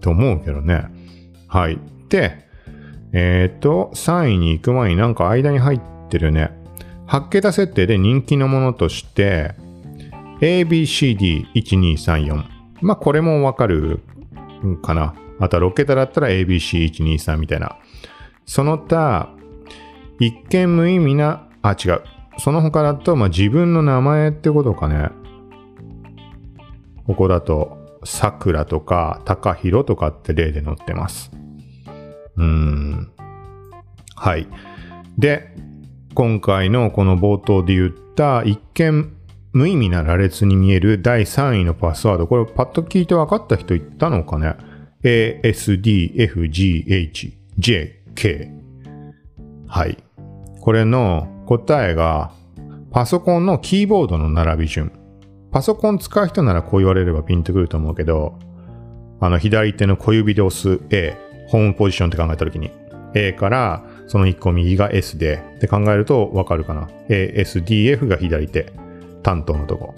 [0.00, 0.86] と思うけどね。
[1.48, 1.78] はい。
[2.08, 2.48] で、
[3.12, 6.50] えっ、ー、と、3位に行く前になんか間に入ってるね。
[7.08, 9.54] 8桁設定で人気のものとして、
[10.40, 12.44] ABCD1234。
[12.82, 14.00] まあ、これもわかる
[14.82, 15.14] かな。
[15.40, 17.76] あとは6桁だったら ABC123 みたいな。
[18.46, 19.30] その他、
[20.18, 22.02] 一見無意味な、あ、違う。
[22.38, 25.10] その他だと、まあ、自分の名前ってことかね。
[27.06, 31.30] ここだと、さくらとか、たかひろとかって例で載ってます。
[32.36, 33.12] うん。
[34.16, 34.46] はい。
[35.18, 35.54] で、
[36.14, 39.14] 今回のこの冒頭で言った一見
[39.52, 42.26] 無意味な羅列に見える第3位のパスワード。
[42.26, 44.54] これパッと聞いて分かった人いったのかね
[45.02, 46.20] ?ASDFGHJK。
[49.66, 49.96] はい。
[50.60, 52.32] これの答えが、
[52.90, 54.92] パソコンのキーボードの並び順。
[55.52, 58.38] パソコン使う人ならこう言われればピンとくると思うけど、
[59.20, 61.16] あの左手の小指で押す A、
[61.48, 62.70] ホームポジションって考えたときに、
[63.14, 66.88] A からその1個右が S で、って考えるとわかるかな。
[67.08, 68.72] A、S、D、F が左手、
[69.22, 69.94] 担当のとこ。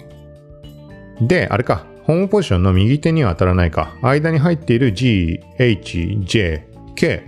[1.21, 3.95] で、あれか、ホームポジションの右手には当たらないか。
[4.01, 7.23] 間に入っている G、H、J、K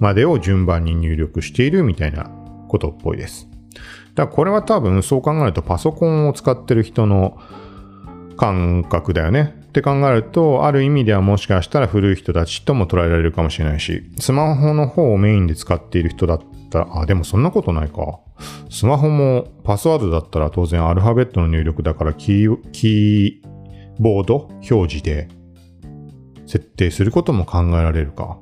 [0.00, 2.30] までを順番に入力しているみたいな
[2.68, 3.48] ことっぽいです。
[4.14, 7.38] だからこれは多分そう考えるとパソコンを使ってる人の
[8.38, 9.54] 感覚だよね。
[9.68, 18.20] って考えると、ある意味ではもしかしたら古い人たちとも捉えられるかもしれないし、スマホの方をメインで使っている人だったら、あ、でもそんなことないか。
[18.70, 23.48] スマホもパスワードだったら当然アルファベットの入力だからキー、キー
[24.00, 25.28] ボード表示で
[26.46, 28.38] 設定することも考えられるか。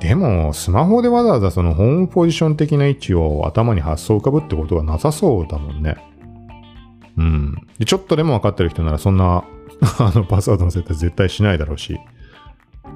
[0.00, 5.96] でも、スマホでわざわざそのホームポジション的な位置を頭に発想浮かぶってことがなさそうだもんね。
[7.16, 7.54] うん。
[7.78, 9.44] で、ちょっとでも分かってる人ならそんな
[9.98, 11.98] あの、パスワードの設定絶対しないだろうし。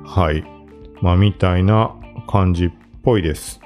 [0.05, 0.45] はい。
[1.03, 1.95] まあ、みたいな
[2.29, 2.71] 感じっ
[3.03, 3.61] ぽいです。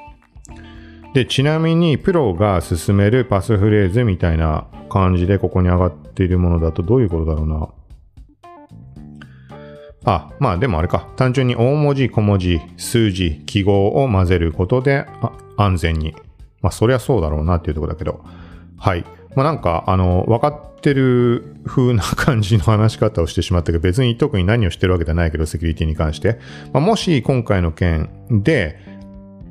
[1.14, 7.68] で、ちなみに、プロが進めるパスフレーズみたいな感じでここに上がっているものだとどういうことだろうな。
[10.04, 11.08] あ、まあでもあれか。
[11.16, 15.06] 単純に大文字、小文字、数字、記号を混ぜることで
[15.56, 16.14] 安全に。
[16.62, 18.24] まあそりゃそうだろうなっていうとこだけど。
[18.78, 19.04] はい。
[19.36, 26.38] まあなんか、あの、分かってる風な感じの話し方をしてしまったけど、別に特に何をしてるわけじゃないけど、セキュリティに関して。
[26.72, 28.78] まあ、もし今回の件で、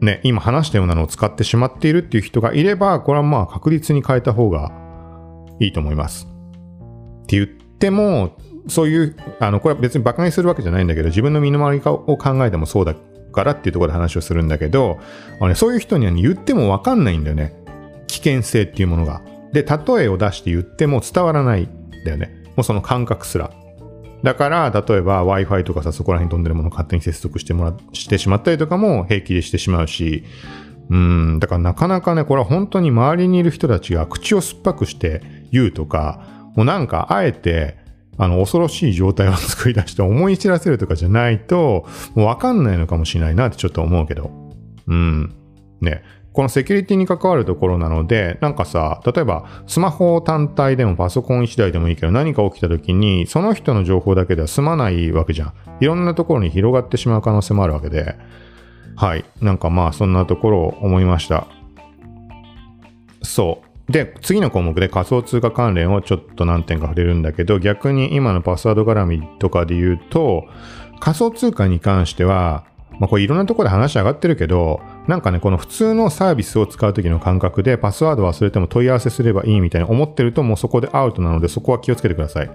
[0.02, 4.72] ね、今話したようなのを使ってしまっているっていう人がいれば、これはまあ確実に変えた方が
[5.60, 6.28] いいと思います。
[7.24, 8.38] って言っても、
[8.68, 12.96] そういう、あの、これは別に馬鹿にするわけじゃないんだけど、自分の身の回りを考えてもそうだ
[13.32, 15.00] からっていうところで話をするんだけど、
[15.40, 17.54] あのね、そういう人には、ね、言ってもわかんないんだよね。
[18.08, 19.22] 危険性っていうものが。
[19.54, 21.68] で、例えを出して言っても伝わらないん
[22.06, 22.44] だよね。
[22.56, 23.52] もうその感覚すら。
[24.24, 30.24] だから、例えば Wi-Fi とかさ、そこら辺飛んでるものを勝手に接続してもら、してしまったりとかも平気でしてしまうし、
[30.90, 36.22] うん、だからなかなかね、これは本当に周りにいる人たちが口を酸っぱくして言うとか、
[36.56, 37.78] もうなんかあえて、
[38.18, 44.32] あの、恐ろしい状態を作り出して思い知らせるとかじゃないと、もうわかんないのかもしれないなってちょっと思うけど。
[44.88, 45.34] うん。
[45.80, 46.04] ね。
[46.32, 55.54] このセキュリティに関わるところなので、なんかさ、例えばスマホ単体でもパソコン1台でもいいけど何か起きた時にその人の情報だけでは済まないわけじゃん。
[55.80, 58.16] いろんなところに広がってしまう可能性もあるわけで、
[58.96, 59.26] はい。
[59.42, 61.48] なんかまあそんなところを思いました。
[63.24, 63.92] そう。
[63.92, 70.46] で、次の項目で仮想通貨関連をちょっと何点か触れるんだけど、逆に今のパスワード絡みとかで言うと、
[71.00, 72.66] 仮想通貨に関しては、
[73.00, 82.52] まあこれいろんなところで話上がってるけど、なんかね、この普通のサービスを使う時の感覚でパスワード忘れても問い合わせすればいいみたいに思ってるともうそこでアウトなのでそこは気をつけてください。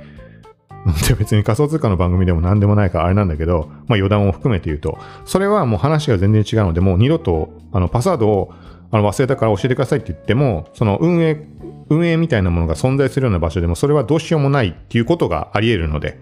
[1.09, 8.53] で別に仮想通貨の番組でも何でもないからあれなんだけど、まあ余談を含めて言うと、それはもう話が全然違うので、もう二度とあのパスワードを
[8.91, 11.43] あの忘れたから教えてくださいって言っても、その運営、
[11.89, 16.19] 運営みたいなものが存在するような場所でもそれはどうしようもないっていうことがあり得るので、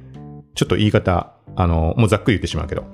[0.54, 2.84] ちょっと言い方、あの、もうざっくり言ってしまうけど、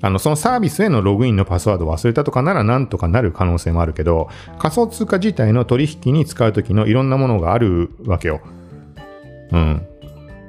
[0.00, 4.28] あの、そのサービスへのログインのパスワードを忘れたとかならなんとかなる可能性もあるけど、
[4.58, 8.40] 仮想通貨自体の取引に使う時のいろんなものがあるわけよ。
[9.52, 9.86] うん。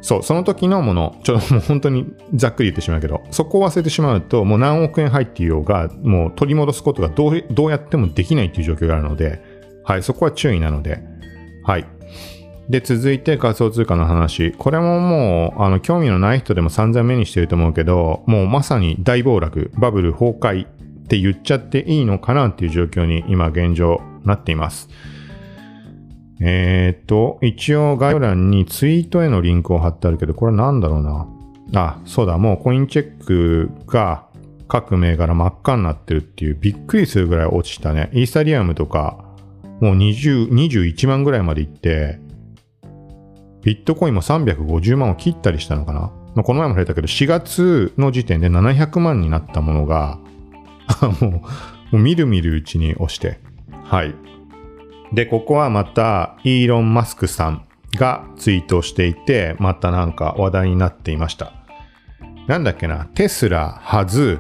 [0.02, 2.06] そう、その時のもの、ちょっともう本当に
[2.36, 9.42] ざっくり言ってしまうけど、そこを忘れてしまうと、もう何億円入っていようが、もう取り戻すことがどうどうやってもできないっていう状況があるので、
[9.84, 11.00] はい、そこは注意なので、
[11.64, 11.88] はい。
[12.70, 14.52] で、続いて仮想通貨の話。
[14.54, 24.90] これももう、あの、興味のない人でも散々目にしてると思うけど、もうまさに大暴落、バブル崩壊って言っちゃっていいのかなっていう状況に今現状なっています。
[26.42, 31.28] えー、っと、一応概要欄にツイートへのリンクを貼ってあるけど、これなんだろうな。
[31.74, 34.26] あ、そうだ、もうコインチェックが
[34.68, 38.10] 各銘柄真っ赤になってるっていうびっくりするぐらい落ちたね。
[38.14, 39.24] イーサリアムとか、
[39.80, 42.20] もう20、21万ぐらいまで行って、
[43.66, 50.20] ビットコインも350万を切ったりしたのかな、まあ、この前も触れたけど、4月の時点で700万になったものが
[51.20, 51.42] もう、も
[51.94, 53.40] うみるみるうちに押して。
[53.84, 54.14] はい。
[55.14, 61.54] で、ここはまた、イーロン・マスクさんがツイートしていて、またなんか話題になっていました。
[62.48, 64.40] なんだっけな、テスラ、はず、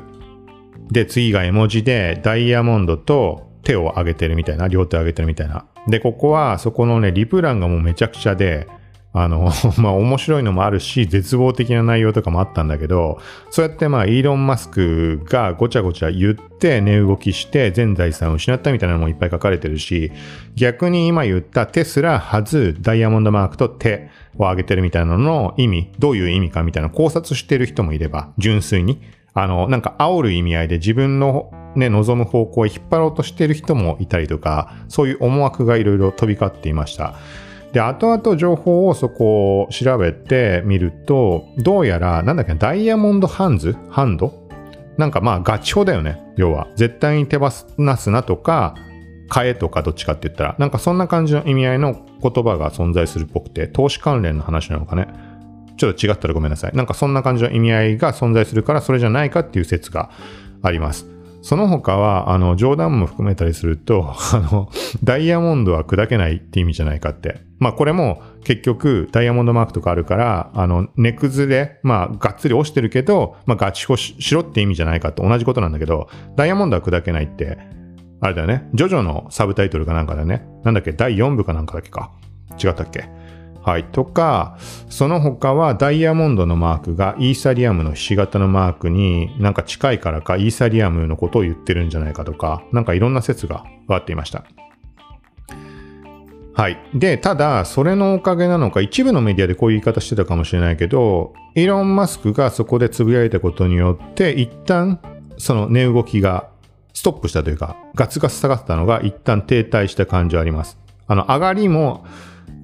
[0.91, 5.65] で、次が絵文字で、ダイヤモンドと手を上げてるみたいな、両手を上げてるみたいな。
[5.87, 8.67] で、ここは、そこのね、リプ欄がもうめちゃくちゃで、
[9.17, 9.49] あの、
[9.79, 13.17] まあ面白いのもあるし、絶望的な内容とかもあったんだけど、
[13.49, 20.11] そうやってまあイーロン・マスクがごちゃごちゃ言って値動きして全財産を失ったみたいなのもいっぱい書かれてるし、
[20.55, 28.99] 逆に今言ったテスラ、ハズ、ダイヤモンドマークと手を上げてるみたいなのの意味、どういう意味かみたいな考察してる人もいれば、純粋に。
[29.33, 37.15] あの、なんか煽る意味合いで自分のね、望む方向へ引っ張ろうとしてる人もいたりとか、そういう思惑がいろいろ飛び交っていました。
[37.75, 43.75] で、後々情報をそこを調べてみると、どうやら、なんだっけ、ダイヤモンドハンズ？
[43.89, 44.47] ハンド？
[44.97, 46.17] なんかまあガチ法だよね。
[46.37, 46.69] 要は。
[46.77, 48.75] 絶対に手放すなとか、
[49.27, 55.09] 買えとかどっちかって言ったら、なんかそんな感じの意味合いの言葉が存在するっぽくて、投資関連の話なのかね。
[55.75, 56.71] ちょっと違ったらごめんなさい。
[56.73, 60.11] なんかそんな感じの意味合いが存在するから、それじゃないかっていう説が
[60.61, 61.07] あります。
[61.41, 64.69] その他は、あの、冗談も含めたりすると、あの、
[65.03, 67.44] ダイヤモンドは砕けないって意味じゃないかって。
[67.57, 77.57] まあこれも結局ダイヤモンドマークとかあるから、あの、値崩れ、まあがっつり押してるけど、まあガチホしろって意味じゃないかって同じことなんだけど、ダイヤモンドは砕けないって、
[78.21, 78.69] あれだよね。
[78.73, 80.47] ジョジョのサブタイトルかなんかだよね。
[80.63, 80.93] なんだっけ？
[80.93, 82.11] 第4部かなんかだっけか。
[82.61, 83.09] 違ったっけ？
[83.61, 83.83] はい。
[83.83, 84.57] とか、
[84.89, 94.43] その他はダイヤモンドのマークがイーサリアムのひし形のマークになんか近いからかイーサリアムのことを言ってるんじゃないかとか、なんかいろんな説が上がっていました。
[96.55, 96.79] はい。
[96.93, 105.01] で、ただ、それのおかげなのか、一部のメディアでこういう言い方してたかもしれないけど、イーロン・マスクがそこでつぶやいたことによって、一旦、
[105.37, 106.47] その値動きが
[106.93, 110.77] ストップしたというか、ガツガツ下がったのが一旦停滞した感じはあります。
[111.07, 112.05] あの、上がりも、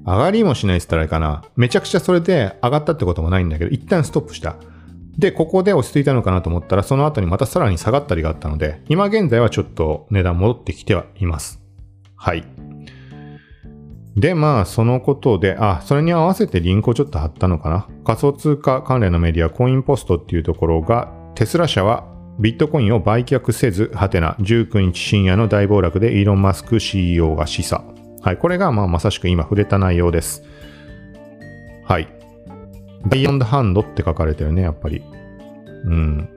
[0.06, 1.44] 上がりもしないって言ったらいいかな。
[1.58, 4.56] めちゃくちゃそれで上がったってこともないんだけど、一旦ストップした。
[5.18, 11.62] で、ここで落ち着いたのかなと思ったら、その後にまたさらに下がったりがあったので、今現在はちょっと値段戻ってきてはいます。
[12.16, 12.71] はい。
[14.16, 17.88] で、まあ、そのことで、あ、それに合わせてリンクをちょっと貼ったのかな。
[18.04, 27.82] 仮想通貨関連のメディア、コインポストっていうところが、テスラ社はビットコインを売却せず、はてな、19日深夜の大暴落でイーロン・マスク CEO が示唆。
[28.22, 30.44] はい、これがまあまさしく今触れた内容です。
[31.86, 32.08] はい。
[33.08, 35.02] ダイヤモンドハンドって書かれてるね、やっぱり。
[35.86, 36.30] うん。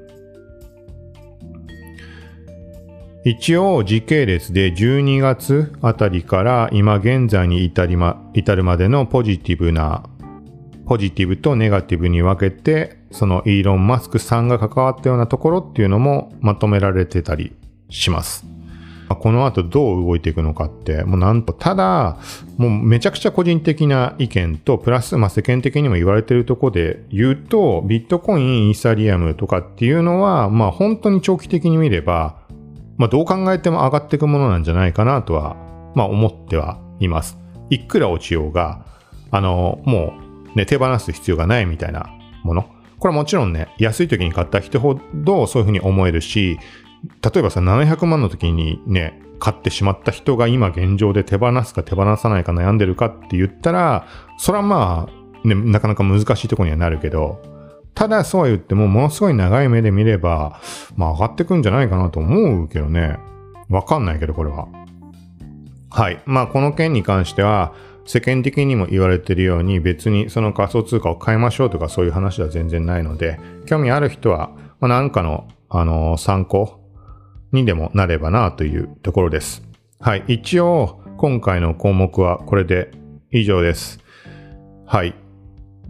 [3.26, 10.04] 一応時系列で12月あたりから今現在に至りま、至るまでのポジティブな、
[10.84, 17.54] ポジティブとネガティブに分けて、そのイーロン・マスクさんが関わったようなところっていうのもまとめられてたり
[17.88, 18.44] します。
[19.08, 22.18] この後どう動いていくのかって、もうなんと、ただ、
[22.58, 32.43] もうめちゃくちゃ個人的な意見と、プラス、まあ世間的にも言われてるところで言うと、ビットコイン、イーサリアムとかっていうのは、まあ本当に長期的に見れば、
[32.96, 35.56] まあどう考えても上がっていくものなんじゃないかなとは、
[35.94, 37.38] まあ思ってはいます。
[37.70, 38.84] いくら落ちようが、
[39.30, 40.14] あの、も
[40.54, 42.10] うね、手放す必要がないみたいな
[42.42, 42.62] もの。
[42.98, 46.58] これはもちろんね、安い時に買った人ほどそういうふうに思えるし、
[47.22, 54.06] 例えばさ、700万の時にね、買ってしまった人が今現状で手放すか手放さないか悩んでるかって言ったら、
[54.38, 57.42] それはまあ、ね、なかなか難しいところにはなるけど、
[57.94, 60.60] ただそうは言っても、ものすごい長い目で見れば、
[60.96, 63.18] まあ上がってくんじゃないかなと思うけどね。
[63.68, 64.68] わかんないけど、これは。
[65.90, 66.20] はい。
[66.26, 67.72] まあこの件に関しては、
[68.06, 76.80] 世間的にも言われてるように別にその仮想通貨を買いましょうとかそういう話は全然ないので、興味ある人は、まあ、なんかの、あのー、参考
[77.52, 79.62] にでもなればなというところです。
[80.00, 80.24] はい。
[80.26, 82.90] 一応、今回の項目はこれで
[83.30, 84.00] 以上です。
[84.84, 85.14] はい。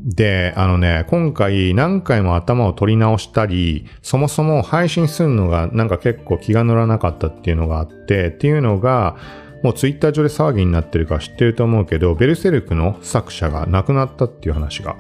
[0.05, 9.17] で、あのね、今回何回も頭を取り直したり、そもそも配信するのがなんか結構気が乗らなかったっていうのがあって、っていうのが、
[9.63, 14.95] もうツイッター上で騒ぎになってるか知ってると思うけど、ベルセルクの作者が亡くなったっていう話が、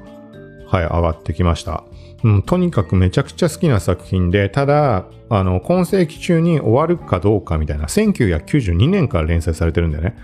[0.66, 1.84] はい、上がってきました。
[2.22, 10.16] うん、とにかくめちゃくちゃ好きな作品で、ただ、あの、今世紀中に終わるかどうかみたいな、1992年から連載されてるんだよね。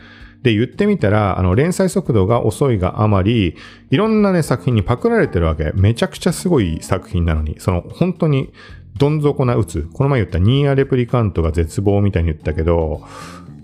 [0.43, 3.57] で、言ってみたら、あの、連載速度が遅いがあまり、
[3.91, 5.73] いろんなね、作品にパクられてるわけ。
[5.75, 8.53] めちゃくちゃすごい作品なのに、その、本当に、
[8.99, 9.89] どん底な打つ。
[9.93, 13.03] この前言ったニーアレプリカントが絶望みたいに言ったけど、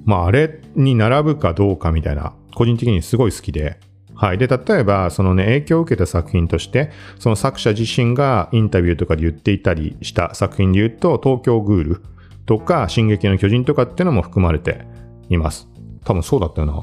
[0.04, 3.78] まあ、あれに並ぶかどうかみたいな、個人的にすごい好きで、
[4.14, 4.38] はい。
[4.38, 12.02] で、例えば、そのね、影響を受けた作品として、その作者自身がインタビューとかで言っていたりした作品で言うと、東京グール
[12.46, 14.86] とか、進撃の巨人とかっていうのも含まれて
[15.28, 15.68] います。
[16.06, 16.82] 多分そうだったよな。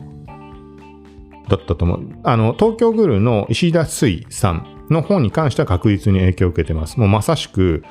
[1.49, 2.09] だったと思う。
[2.23, 6.99] あの、東京グールの石田水さんの方に関しては確実に影響を受けてます。
[6.99, 7.83] もうまさしく、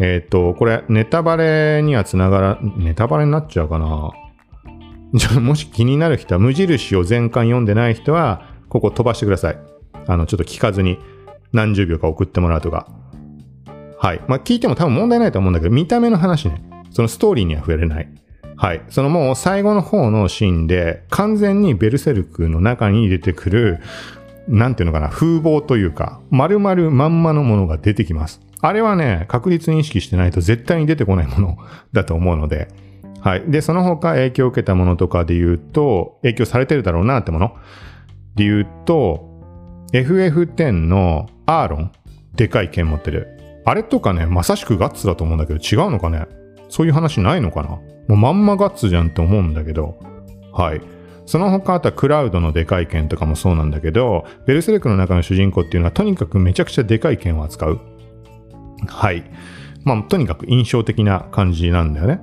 [0.00, 4.10] えっ、ー、と、これ、ネタバレにはつながら、ネタバレになっちゃうかな。
[5.14, 9.58] じゃあ、もし気になる人は、無印を全巻読んでない人は、ここ飛ばしてください。
[10.06, 10.98] あの、ちょっと聞かずに
[11.52, 12.86] 何十秒か送ってもらうとか。
[13.98, 14.20] はい。
[14.28, 16.62] まあ、聞いても多分問題ないと思うんだけど、見た目の話ね。
[16.90, 18.08] そのストーリーには触れない。
[18.58, 18.82] はい。
[18.90, 23.80] そのもう最後の方のシーンで、完全にベルセルクの中に出てくる、
[24.48, 28.40] なんていうのかな、風貌というか、丸々まんまのものが出てきます。
[28.60, 31.56] あれはね、確実に意識してないと絶対に出てこないもの
[31.92, 32.66] だと思うので、
[33.20, 33.44] はい。
[33.46, 37.54] で、その他影響を受けたものとかで言うと、影響されてるだろうなってもの
[38.34, 39.28] で言うと、
[39.92, 41.92] FF10 のアーロン、
[42.34, 43.28] でかい剣持ってる。
[43.64, 46.26] あれとかね、まさしくガッツだと思うんだけど、違うのかね？
[46.68, 47.78] そういう話ないのかな？
[48.08, 49.98] もうまんまガッツじゃんって思うんだけど、
[50.52, 50.80] はい。
[51.26, 57.80] その他あとはクラウドのでかい剣とかもそうなんだけど、ベルセルクの中の主人公っていうのはとにかくめちゃくちゃでかい剣を扱う。
[58.86, 59.30] はい。
[59.84, 62.20] まあ、とにかく印象的な感じなんだよね。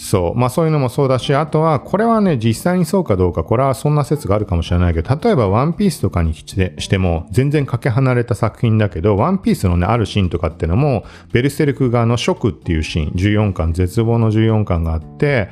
[0.00, 0.38] そう。
[0.38, 15.48] まあそういうのもそうだし、あとは、これはね、実際にそうかどうか、これはそんな説があるかもしれないけど、例えばワンピースとかにしても、全然かけ離れた作品だけど、ワンピースのね、あるシーンとかってのも、ベルセルク側のショクっていうシーン、14巻、絶望の14巻があって、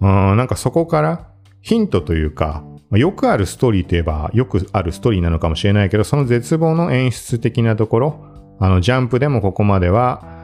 [0.00, 1.28] うん、なんかそこから
[1.60, 8.24] ヒントというか、よくあるストーリーといえば、よくあるストーリーなのかもしれないけど、その絶望の演出的なところ、
[8.58, 10.35] あの、ジャンプでもここまでは、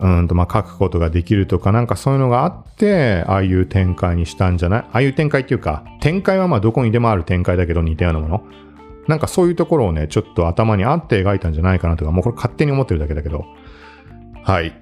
[0.00, 4.80] うんとまあ書くことができるとかなんかそういうのがあってああいう展開にしたんじゃない？
[4.80, 8.44] ああいう展開っていうか展開はまあどこにでもある展開だけど似たようなもの。
[9.08, 13.44] なんかそういうところをねちょっと頭にあって描いたんじゃないかなとかもうこれ勝手に思ってるだけだけど。
[14.42, 14.72] はい。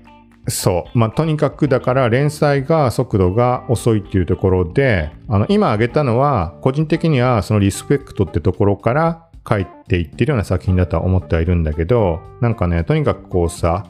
[0.49, 0.99] そう。
[0.99, 13.87] まあとにかくだから連載が速度が遅いっていうところであの今挙げたのは個人的にはそのリスペクトってところから書いていってるような作品だとは思ってはいるんだけどなんかねとにかくこうさ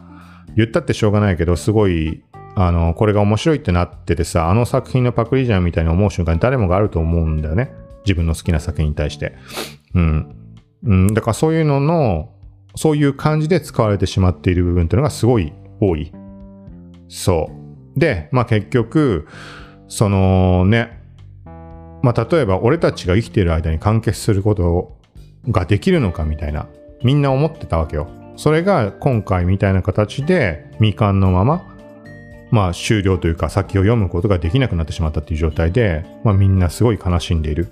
[0.56, 2.22] 言ったってしょうがないけど、すごい、
[2.56, 7.72] あの、これが面白いってなっててさ、あの作品のパクリじゃんみたいに思う瞬間に誰もがあると思うんだよね。
[8.04, 9.34] 自分の好きな作品に対して。
[9.94, 10.36] うん。
[10.84, 12.30] うん、だからそういうのの、
[12.76, 16.12] そういう感じで使われてしまっている部分っていうのがすごい多い。
[17.08, 17.50] そ
[17.96, 17.98] う。
[17.98, 19.26] で、まあ結局、
[19.88, 21.00] そのね、
[22.02, 24.98] まあ例えば俺たちが生きている間に完結すること
[25.48, 26.68] ができるのかみたいな、
[27.02, 28.08] みんな思ってたわけよ。
[28.36, 31.70] それが今回みたいな形で未完のまま、
[32.50, 37.68] まあ終了というか先を読むことができなくなってしまったっていう状態で、まあみんなすごい悲しんでいる。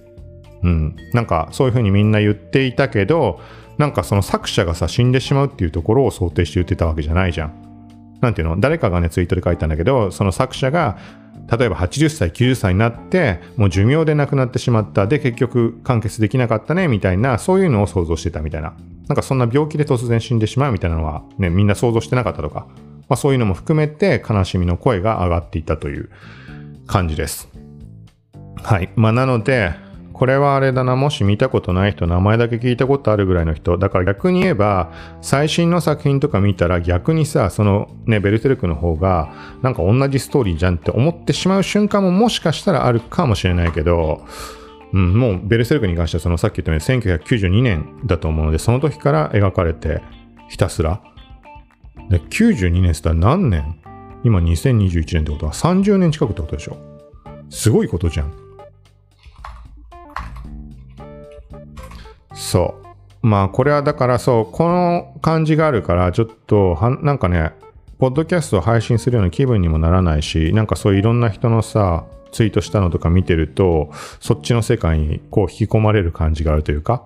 [0.62, 0.96] うん。
[1.12, 3.40] なんかそういうふうにみんな言っていたけど、
[3.78, 8.18] なんかその作者がさ死んでしまうっていうところを想定して言ってたわけじゃないじゃん。
[8.20, 8.60] なんていうの？
[8.60, 10.98] 誰かがねツイートで書いたんだけど、その作者が
[11.50, 15.06] 例えば80歳、90歳になって、もう寿命で亡くなってしまった。
[15.06, 18.74] で、結局完結できなかったね、みたいな、そういうのを想像してたみたいな。
[19.08, 22.66] なんかそんな病気で突然死んでしまうみたいなのは、ね、みんな想像してなかったとか、
[23.08, 26.08] まあそういうのも含めて悲しみの声が上がっていたという
[26.86, 27.48] 感じです。
[28.62, 28.90] はい。
[28.96, 29.72] まあなので、
[30.22, 44.24] これはあれだな、もし見たことない人、名前だけ聞いたことあるぐらいの人、だから逆に言えば、最新の作品とか見たら逆にさ、そのね、ベルセルクの方が、なんか同じストーリーじゃんって思ってしまう瞬間ももしかしたらあるかもしれないけど、
[44.92, 50.02] うん、もうベルセルクに関してはそのさっき言ったように1992年だと思うので、その時から描かれて
[50.48, 51.02] ひたすら。
[52.10, 53.76] で92年ってったら何年？
[54.22, 56.76] 今2021年ってことは30年近くってことでしょ？
[57.50, 58.41] すごいことじゃん。
[62.34, 62.74] そ
[63.22, 63.26] う。
[63.26, 67.52] まあこれはだからそう、この感じがあるからちょっとは、なんかね、
[67.98, 77.04] ポッドキャストを配信するような気分にもならないし、なんかそういういろんな人のさ、ツイートしたのとか見てると、そっちの世界にこう引き込まれる感じがあるというか、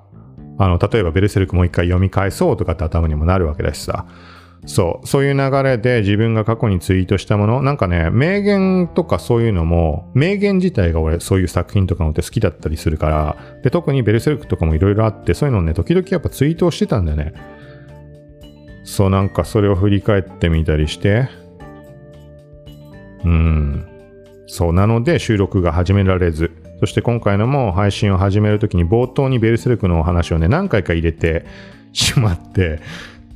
[0.58, 4.06] あの、例えばベルセルクもう一回読み返そうとかって頭にもなるわけだしさ。
[4.64, 17.34] そう、そういう流れで自分が過去にツイートしたもの、なんかね、名言とかそういうのも、名言自体が俺そういう作品とかのって好きだったりするから、で、特にベルセルクとかもいろいろあって、そういうのね、時々やっぱツイートをしてたんだよね。
[18.84, 21.28] そう、なんかそれを振り返ってみたりして、
[23.24, 23.86] うん。
[24.46, 26.50] そう、なので収録が始められず、
[26.80, 31.44] そして今回のも配信を始めるときに冒頭にベルセルクのお話をね、何回か入れて
[31.92, 32.80] しまって、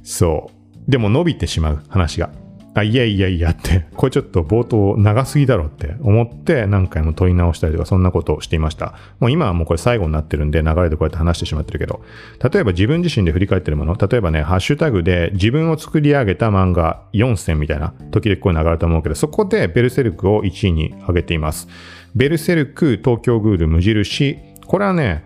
[0.02, 0.59] そう。
[0.88, 2.30] でも伸びてしまう話が。
[2.72, 8.94] あ、いやいやいやって、これちょっと冒頭長すぎだろって思って何回も問い直したりとかそんなことをしていました。
[9.18, 12.02] もう今はもうこれ最後になってるんで流れでこうやって話してしまってるけど、
[12.42, 21.66] 例えば自分自身で振り返ってるもの、例えばね、ハッシュタグで自分を作り上げた漫画4選みたいな、時々こう流れると思うけど、そこでベルセルクを1位に上げています。
[22.14, 24.38] ベルセルク、東京グール、無印。
[24.66, 25.24] これはね、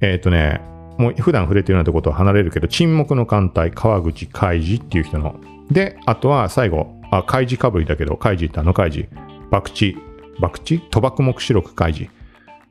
[0.00, 0.60] えっ、ー、とね、
[0.98, 5.38] もう普段触れてるようなとことは離れるけど、沈黙の艦隊、川口海二っていう人の
[5.70, 9.08] で、あとは最後、あ、開示かぶりだけど、開示ってあの開示。
[9.50, 9.98] 博打、博
[10.40, 10.48] 打？
[10.48, 12.10] 賭博目視録開示。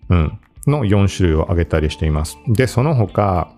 [0.10, 0.40] うん。
[0.68, 2.38] の4種類を挙げたりしています。
[2.48, 3.52] で、その他、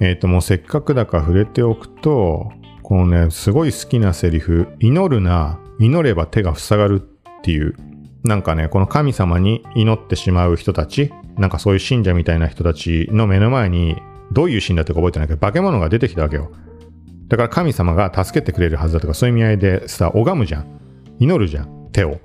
[0.00, 2.52] えっ、と、もうせっかくだから触れておくと、
[2.82, 7.74] このね、すごい好きなセリフ、祈るな、祈れば手が塞がるっていう、
[8.24, 13.96] なんかね、この神様に祈ってしまう人たち、なんかそういう信者みたいな人たちの目の前に、
[14.32, 16.52] どういうシーンだったか覚えてないけど、化け物が出てきたわけよ。
[17.28, 20.66] だから神様が助けてくれるはずだとか、そういう意味合いでさ、拝むじゃん。
[21.18, 21.88] 祈るじゃん。
[21.92, 22.20] 手を。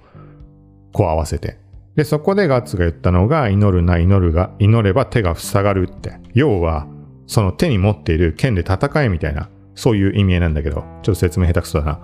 [0.93, 1.59] こう合わせて。
[1.95, 6.19] で、そこでガッツが言ったのが、祈るな、祈るが、祈れば手が塞がるって。
[6.33, 6.87] 要は、
[7.25, 11.99] その手に持っている剣で戦えみたいな、そういう意味合いなんだけど、ちょっと説明下手くそだな。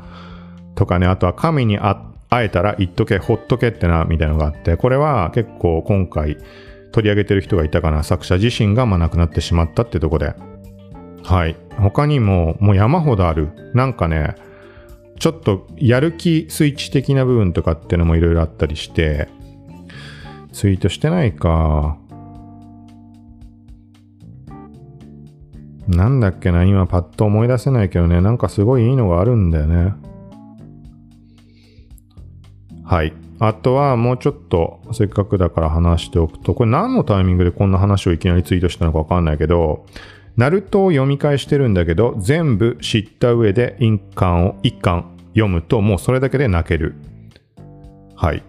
[0.76, 1.78] とかね、あとは神に
[2.34, 6.38] 会えたら言っとけ、ほっとけってな、みたいなのがあって、これは結構今回
[6.92, 10.34] 取り上げてる人がいたかな、作者自身がまあ亡くなってしまったってとこで。
[11.24, 11.56] はい。
[11.78, 13.50] 他にも、もう山ほどある。
[13.76, 14.36] なんかね、
[15.20, 19.28] ちょっとやる気スイッチ的な部分とかってのもいろいろあったりして、
[20.52, 21.98] ツイートしてないか。
[25.88, 29.94] なんだっけな、今パッと思い出せないけどね、なんかすごいいいのがあるんだよね。
[32.84, 33.14] はい。
[33.40, 39.86] あとはもうちょっとせっかくだから話しておくと、これ何のタイミングでこんな話をいきなりツイートしたのかわかんないけど、
[40.38, 46.96] ナルトを読み返してるんだけど、全部知った上で印巻を一巻読むと、もうそれだけで泣ける。
[48.16, 48.44] はい。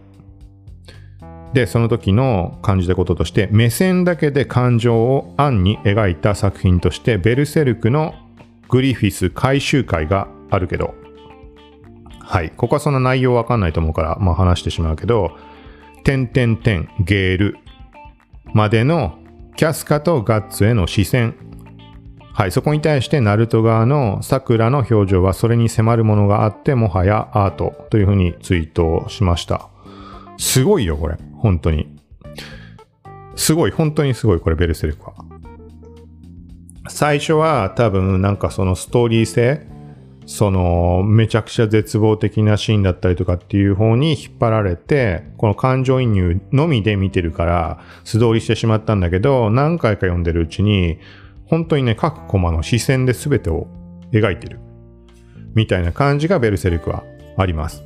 [1.53, 8.14] で、その時の感じたこととして、目線だけで感情を暗に描いた作品として、ベルセルクの
[8.68, 10.95] グリフィス回収会があるけど、
[12.25, 12.51] はい。
[12.51, 15.37] ここはそんな内容わかんないと思うから、まあ話してしまうけど、
[16.05, 17.57] 点点点ゲール
[18.53, 19.18] までの
[19.57, 21.35] キャスカとガッツへの視線。
[22.33, 22.53] はい。
[22.53, 29.68] そこに対してナルト側の桜の表情はそれに迫るものがあって、もはやアートというふうにツイートしました。
[30.37, 31.16] すごいよ、これ。
[31.37, 31.95] 本当に。
[33.37, 35.14] すごい、本当にすごい、これ、ベルセルクは。
[36.89, 39.66] 最初は多分なんかそのストーリー性、
[40.27, 50.99] そのめちゃくちゃ絶望的なシーンだったりとかっていう方に引っ張られて、この感情移入のみで見てるから素通りしてしまったんだけど、何回か読んでるうちに、
[51.47, 53.68] 本当にね、各コマの視線で全てを
[54.12, 54.61] 描いてる。
[55.55, 57.05] みたいな感じがベルセルクは
[57.37, 57.85] あります。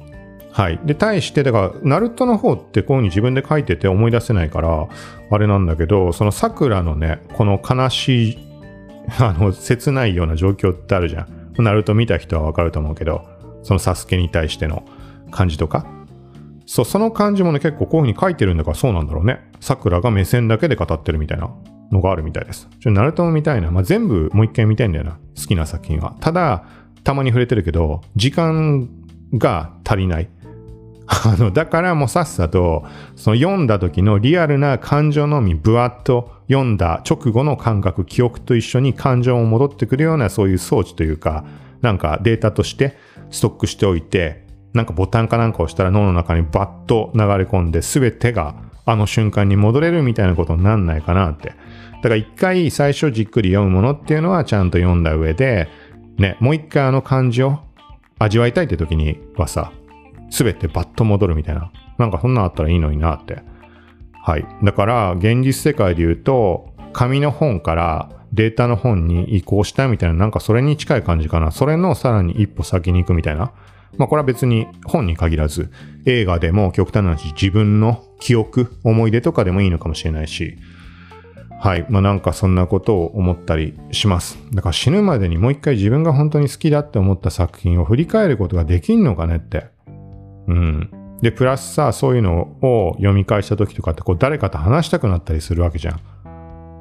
[0.52, 0.80] はい。
[0.84, 4.88] で、対して、だから、ナルトの方ってこういうふうに自分で書いてて思い出せないから、
[5.30, 8.38] あれなんだけど、その桜のね、この悲しい、
[9.20, 11.37] あの、切ないような状況ってあるじゃん。
[11.62, 13.26] ナルト見た人はわかると思うけど、
[13.62, 14.84] そのサスケに対しての
[15.30, 15.86] 感じとか？
[16.66, 19.40] そう、その感じもね、結構こういうふうに書いてるんだからそうなんだろうね。
[19.60, 21.50] 桜が目線だけで語ってるみたいな
[21.90, 22.68] のがあるみたいです。
[22.80, 23.70] ちょ、ナルトも見たいな。
[23.70, 25.18] まあ、全部もう一回見たいんだよな。
[25.36, 26.16] 好きな作品は。
[26.20, 26.64] ただ、
[27.04, 28.88] たまに触れてるけど、時間
[29.32, 30.28] が足りない。
[31.08, 32.84] あの、だからもうさっさと、
[33.16, 41.44] その読んだ時のリアルな感情のみ、ぶわっと読んだ直後の感覚、記憶と一緒に感情も戻ってくるようなそういう装置というか、
[41.80, 42.98] なんかデータとして
[43.30, 48.54] ストックしておいて、なんかボタンかなんか押したら脳の中にバッと流れ込んで、全てが
[48.84, 51.54] あの瞬間に戻れるみたいなことになんないかなって。
[52.02, 55.68] だから一回最初じっくり読むものっていうのはちゃんと読んだ上で、
[56.18, 57.58] ね、もう一回あの感じを
[58.18, 59.72] 味わいたいって時にはさ、
[60.30, 61.72] すべてバッと戻るみたいな。
[61.98, 63.42] なんかそんなあったらいいのになって。
[64.22, 64.46] はい。
[64.62, 71.50] だから、現実世界で言うと、紙の本からデータの本に移行したみたいな、なんかそれに近い感じかな。
[71.50, 73.52] それのさらに一歩先に行くみたいな。
[73.96, 75.70] まあこれは別に本に限らず、
[76.04, 80.58] 映画でも極端な話、自分の記憶、思い出とかでもいいのかもしれないし、
[81.60, 81.86] はい。
[81.88, 84.38] まあなんかそんなことを思ったりします。
[84.52, 89.66] だから死ぬまでにもう一回自分が本当に好きだって思った作品を振り返ることができんのかねって。
[90.48, 90.90] うん。
[91.22, 96.00] で、プラスさ、そういうのを読み返した時とかって、こう、誰かと話したくなったりするわけじゃん。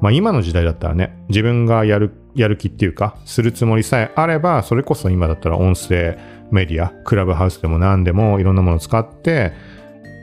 [0.00, 6.16] まあ今の時代だったらね、自分がやる、やる気っていうか、するつもりさえあれば、それこそ今だったら音声
[6.50, 9.52] メディア、クラブハウスでも何でもいろんなものを使って、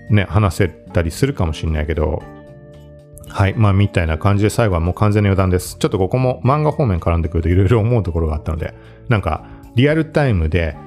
[0.10, 2.24] ね、話せたりするかもしんないけど、
[3.28, 3.54] はい。
[3.56, 5.78] まあ、みたいな感じで最後はもう完全に余談です。
[5.78, 8.74] ちょっとここも漫画方面絡んでくるといろいろ思うところがあったので、
[9.10, 10.78] なんか、リアルタイムで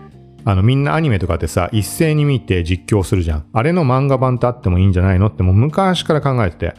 [0.44, 3.46] あのみんなアニメとかってさ、一斉に見て実況するじゃん。
[3.52, 6.74] あれの漫画版ってあってもいいんじゃないのってもう昔から考えてて、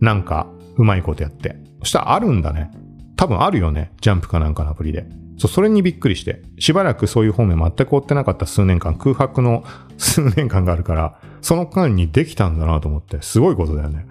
[0.00, 1.56] なんかうまいことやって。
[1.80, 2.70] そしたらあるんだね。
[3.16, 3.92] 多分あるよね。
[4.00, 5.06] ジャンプかなんかのアプリで。
[5.38, 9.64] そう、それにびっくりして、しばらくそういう方面全く追ってなかった数年間、空白の
[9.96, 14.06] 数年間があるから、その間にできたんだなと思って、すごいことだよね。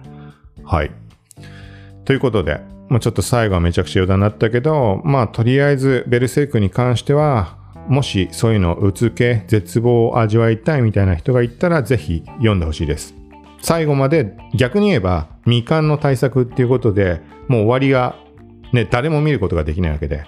[0.64, 0.90] はい。
[2.04, 13.14] ということで、まあ、ちょっと最後はめちゃくちゃ余談になったけど、まあとりあえずベルセイクに関しては、もしそういうのをうつけ、絶望を味わいたいみたいな人がいたら、ぜひ読んでほしいです。
[13.62, 18.16] 最後まで逆に言えば未完の対策っていうことでもう終わりが
[18.72, 20.24] ね、誰も見ることができないわけで。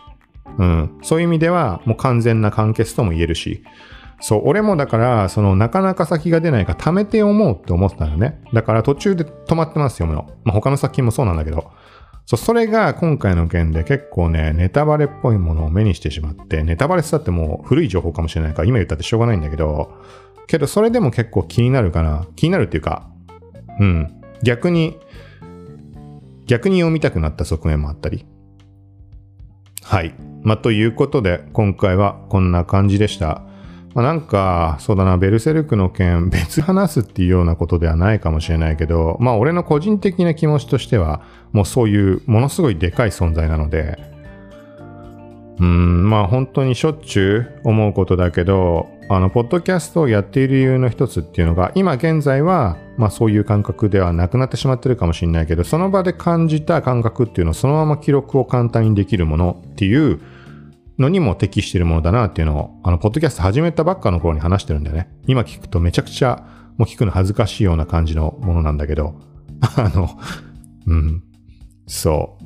[0.58, 0.98] うん。
[1.02, 3.62] そういう意味では、もう完全な完結とも言えるし。
[4.20, 8.40] そう、俺もだから、その、なかなか先が出ないから貯めて思うって思ってたのね。
[8.52, 11.70] だから途中で止まってますよ、もまあ、他の作品もそうなんだけど。
[12.26, 19.92] そう、それが今回の件で結構ね、ネタバレっぽいものを目にしてしまって、ネタバレしたってもう古い情報かもしれないから、今言ったってしょうがないんだけど、
[20.46, 22.26] けどそれでも結構気になるかな。
[22.36, 23.08] 気になるっていうか、
[23.80, 24.22] うん。
[24.42, 24.98] 逆に、
[26.46, 28.26] 逆に読みたくなった側面もあったり。
[29.82, 30.14] はい。
[30.42, 33.42] まあ、ということで、今回はこんな感じでした。
[33.94, 41.20] まあ、なんか、そうだな、ベルセルクの件、 別話すっていうようなことではないかもしれないけど、まあ、俺の個人的な気持ちとしては、
[41.52, 44.12] もうそういうものすごいでかい存在なので、
[45.60, 60.20] うん、まあ本当にしょっちゅう思うことだけど、あの、ポッドキャストをやっている理由の一つっていうのが、今現在は、まあそういう感覚ではなくなってしまってるかもしれないけど、その場で感じた感覚っていうのをそのまま記録を簡単にできるものっていう
[60.98, 65.08] のにも適しているものだなっていうのを、あの、ポッドキャスト始めたばっかの頃に話してるんだよね。
[65.26, 66.44] 今聞くとめちゃくちゃ、
[66.76, 69.20] もう聞くの恥ずかしいような感じのものなんだけど、
[69.76, 70.10] あの、
[70.86, 71.22] うん、
[71.86, 72.42] そう。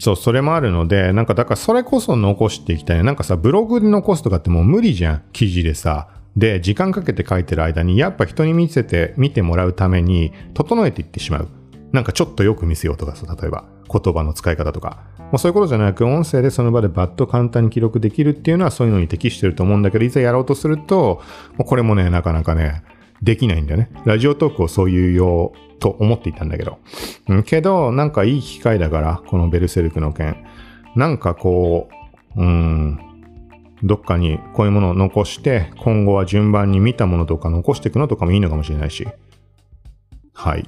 [0.00, 3.02] そう、それもあるので、なんかだからそれこそ残していきたいね。
[3.02, 5.22] なんかさ、ブログで残すとかってもう無理じゃん。
[5.32, 6.08] 記事でさ。
[6.36, 11.48] で、時間かけて書いてる間に、やっぱ人に見せて、見てもらうために、整えていってしまう。
[11.92, 15.04] なんかちょっとよく見せようとかさ、例えば、言葉の使い方とか。
[15.30, 21.22] まあ、そういうことじゃなく、音声でその場でバッと簡単に記録できるっていうのはそういうのに適してると思うんだけど、いざやろうとすると、
[21.58, 22.82] これもね、なかなかね、
[23.22, 23.90] できないんだよね。
[24.04, 26.78] ラジオトークをそういう用と思っていたんだけど。
[27.28, 30.44] うん、けど、なんかいい機会だから、このベルセルクの件。
[30.96, 31.88] なんかこ
[32.36, 32.98] う、うん、
[33.82, 39.06] どっかにこういうものを残して、今後は順番に見たものとか残していくのとかもいいのかもしれないし。
[40.34, 40.64] はい。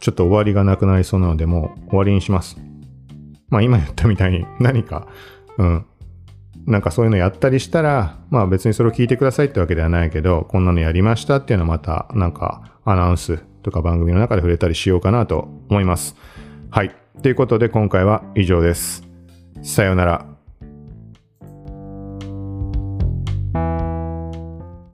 [0.00, 2.56] ちょっと終わりがなくなりそうなので、もう終わりにします。
[3.48, 5.06] まあ今言ったみたいに 何か、
[5.58, 5.84] うん、
[6.66, 16.16] なんかそういうのやったりしたら、まあ別にそれを聞いてくださいってわけではないけど、こんなのやりましたっていうのはまた、なんかアナウンスとか番組の中で触れたりしようかなと思います。
[16.70, 16.94] はい。
[17.22, 19.06] ということで今回は以上です。
[19.62, 20.29] さようなら。